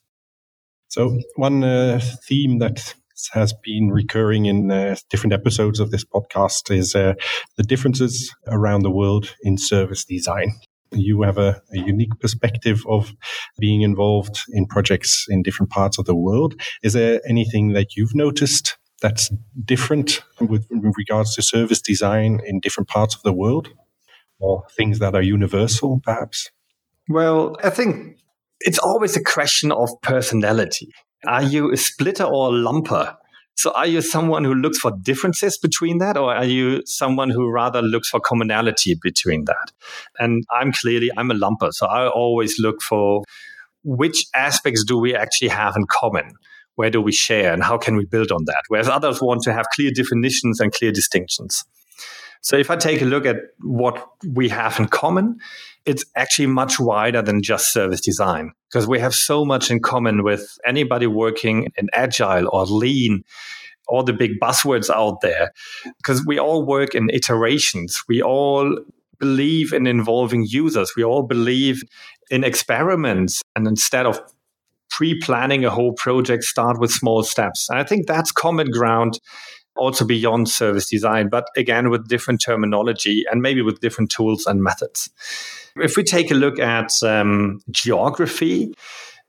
[0.88, 2.00] So one uh,
[2.30, 2.94] theme that
[3.34, 7.14] has been recurring in uh, different episodes of this podcast is uh,
[7.58, 10.54] the differences around the world in service design.
[10.92, 13.14] You have a, a, unique perspective of
[13.58, 16.60] being involved in projects in different parts of the world.
[16.84, 19.32] Is there anything that you've noticed that's
[19.66, 23.70] different with, with regards to service design in different parts of the world?
[24.40, 26.52] Or things that are universal, perhaps?
[27.08, 28.18] Well, I think
[28.60, 30.90] it's always a question of personality.
[31.28, 33.16] Are you a splitter or a lumper?
[33.56, 37.50] So are you someone who looks for differences between that, or are you someone who
[37.50, 39.72] rather looks for commonality between that?
[40.20, 41.72] And I'm clearly, I'm a lumper.
[41.72, 43.24] So I always look for
[43.84, 46.34] which aspects do we actually have in common?
[46.76, 48.64] Where do we share and how can we build on that?
[48.68, 51.64] Whereas others want to have clear definitions and clear distinctions.
[52.42, 55.38] So if I take a look at what we have in common,
[55.86, 60.24] it's actually much wider than just service design because we have so much in common
[60.24, 63.24] with anybody working in agile or lean
[63.88, 65.52] all the big buzzwords out there
[65.98, 68.02] because we all work in iterations.
[68.08, 68.78] We all
[69.20, 70.94] believe in involving users.
[70.96, 71.84] We all believe
[72.32, 73.42] in experiments.
[73.56, 74.22] And instead of
[74.90, 77.68] pre-planning a whole project start with small steps.
[77.70, 79.20] And i think that's common ground
[79.76, 84.62] also beyond service design but again with different terminology and maybe with different tools and
[84.62, 85.10] methods
[85.78, 88.74] if we take a look at um, geography,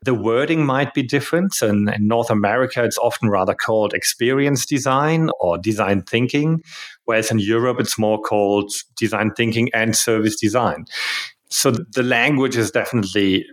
[0.01, 1.61] the wording might be different.
[1.61, 6.61] In, in, North America, it's often rather called experience design or design thinking,
[7.05, 10.85] whereas in Europe, it's more called design thinking and service design.
[11.49, 13.45] So the language is definitely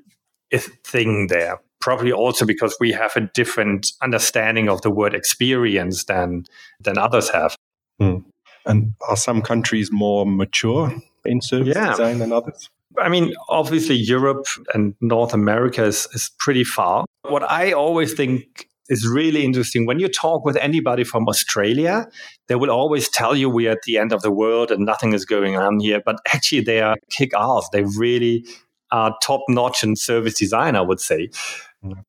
[0.53, 1.61] a thing there.
[1.83, 6.45] Probably also because we have a different understanding of the word experience than
[6.81, 7.57] than others have.
[7.99, 8.19] Hmm.
[8.65, 11.91] And are some countries more mature in service yeah.
[11.91, 12.71] design than others?
[12.99, 17.05] I mean, obviously, Europe and North America is, is pretty far.
[17.23, 22.07] What I always think is really interesting when you talk with anybody from Australia,
[22.49, 25.25] they will always tell you we're at the end of the world and nothing is
[25.25, 26.03] going on here.
[26.05, 27.69] But actually, they are kick ass.
[27.73, 28.45] They really
[28.91, 31.31] are top notch in service design, I would say.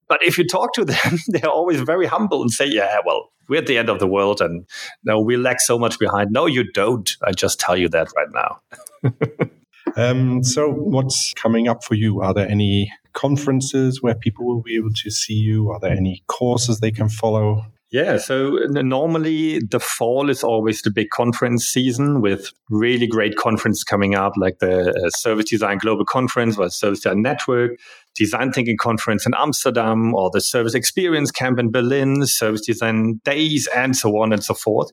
[0.07, 3.59] But if you talk to them, they're always very humble and say, yeah, well, we're
[3.59, 4.65] at the end of the world and
[5.03, 6.31] no, we lag so much behind.
[6.31, 7.15] No, you don't.
[7.21, 9.49] I just tell you that right now.
[9.95, 12.21] Um, so, what's coming up for you?
[12.21, 15.69] Are there any conferences where people will be able to see you?
[15.69, 17.65] Are there any courses they can follow?
[17.91, 23.83] Yeah, so normally the fall is always the big conference season with really great conference
[23.83, 27.79] coming up, like the uh, Service Design Global Conference or Service Design Network,
[28.15, 33.67] Design Thinking Conference in Amsterdam, or the Service Experience Camp in Berlin, Service Design Days,
[33.75, 34.91] and so on and so forth.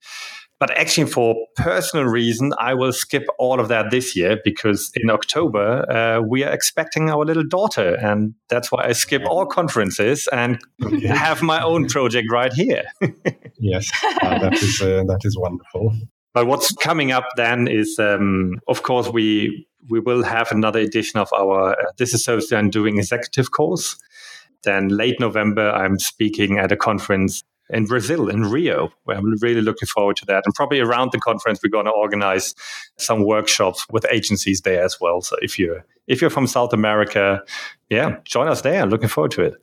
[0.60, 5.08] But actually, for personal reason, I will skip all of that this year because in
[5.08, 10.28] October uh, we are expecting our little daughter, and that's why I skip all conferences
[10.30, 11.06] and okay.
[11.06, 12.84] have my own project right here.
[13.58, 13.88] yes,
[14.22, 15.94] uh, that is uh, that is wonderful.
[16.34, 21.20] But what's coming up then is, um, of course, we we will have another edition
[21.20, 23.96] of our uh, This is Service Design Doing executive course.
[24.62, 28.92] Then late November, I'm speaking at a conference in Brazil, in Rio.
[29.08, 30.42] I'm really looking forward to that.
[30.44, 32.54] And probably around the conference, we're going to organize
[32.98, 35.22] some workshops with agencies there as well.
[35.22, 37.42] So if you're if you're from South America,
[37.88, 38.84] yeah, join us there.
[38.86, 39.54] Looking forward to it.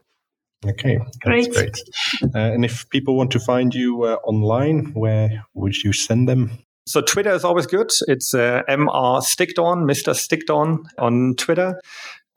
[0.66, 1.52] Okay, great.
[1.52, 1.78] great.
[2.24, 6.58] Uh, and if people want to find you uh, online, where would you send them?
[6.88, 7.92] So Twitter is always good.
[8.08, 9.22] It's uh, Mr.
[9.22, 10.16] Stickdorn, Mr.
[10.16, 11.82] Stickdorn on Twitter,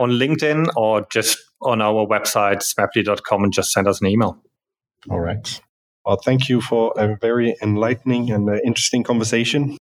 [0.01, 4.43] on LinkedIn, or just on our website, smaply.com, and just send us an email.
[5.09, 5.61] All right.
[6.05, 9.77] Well, thank you for a very enlightening and uh, interesting conversation.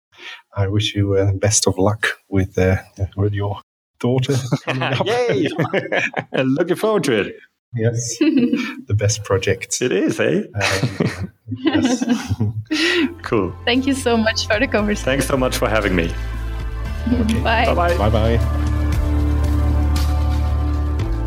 [0.55, 2.79] I wish you uh, best of luck with uh,
[3.17, 3.61] with your
[4.01, 4.35] daughter.
[5.05, 5.49] Yay!
[6.35, 7.37] Looking forward to it.
[7.75, 9.81] Yes, the best project.
[9.83, 10.43] It is, eh?
[10.55, 12.05] Um, yes.
[13.23, 13.55] cool.
[13.65, 15.05] Thank you so much for the conversation.
[15.05, 16.11] Thanks so much for having me.
[17.13, 17.41] Okay.
[17.41, 17.67] Bye.
[17.67, 17.99] Bye bye.
[17.99, 18.69] Bye bye.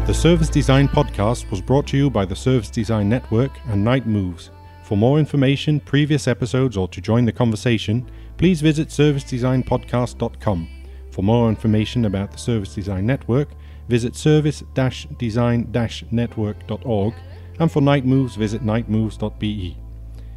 [0.08, 4.08] The Service Design Podcast was brought to you by the Service Design Network and Knight
[4.08, 4.50] Moves.
[4.84, 10.68] For more information, previous episodes, or to join the conversation, please visit servicedesignpodcast.com.
[11.12, 13.50] For more information about the Service Design Network,
[13.92, 17.14] visit service-design-network.org,
[17.60, 19.78] and for Knight Moves, visit knightmoves.be.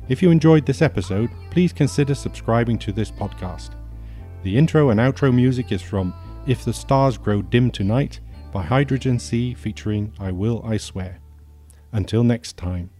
[0.09, 3.76] If you enjoyed this episode, please consider subscribing to this podcast.
[4.42, 6.12] The intro and outro music is from
[6.48, 8.18] If the Stars Grow Dim Tonight
[8.52, 11.20] by Hydrogen Sea featuring I Will, I Swear.
[11.92, 12.90] Until next time.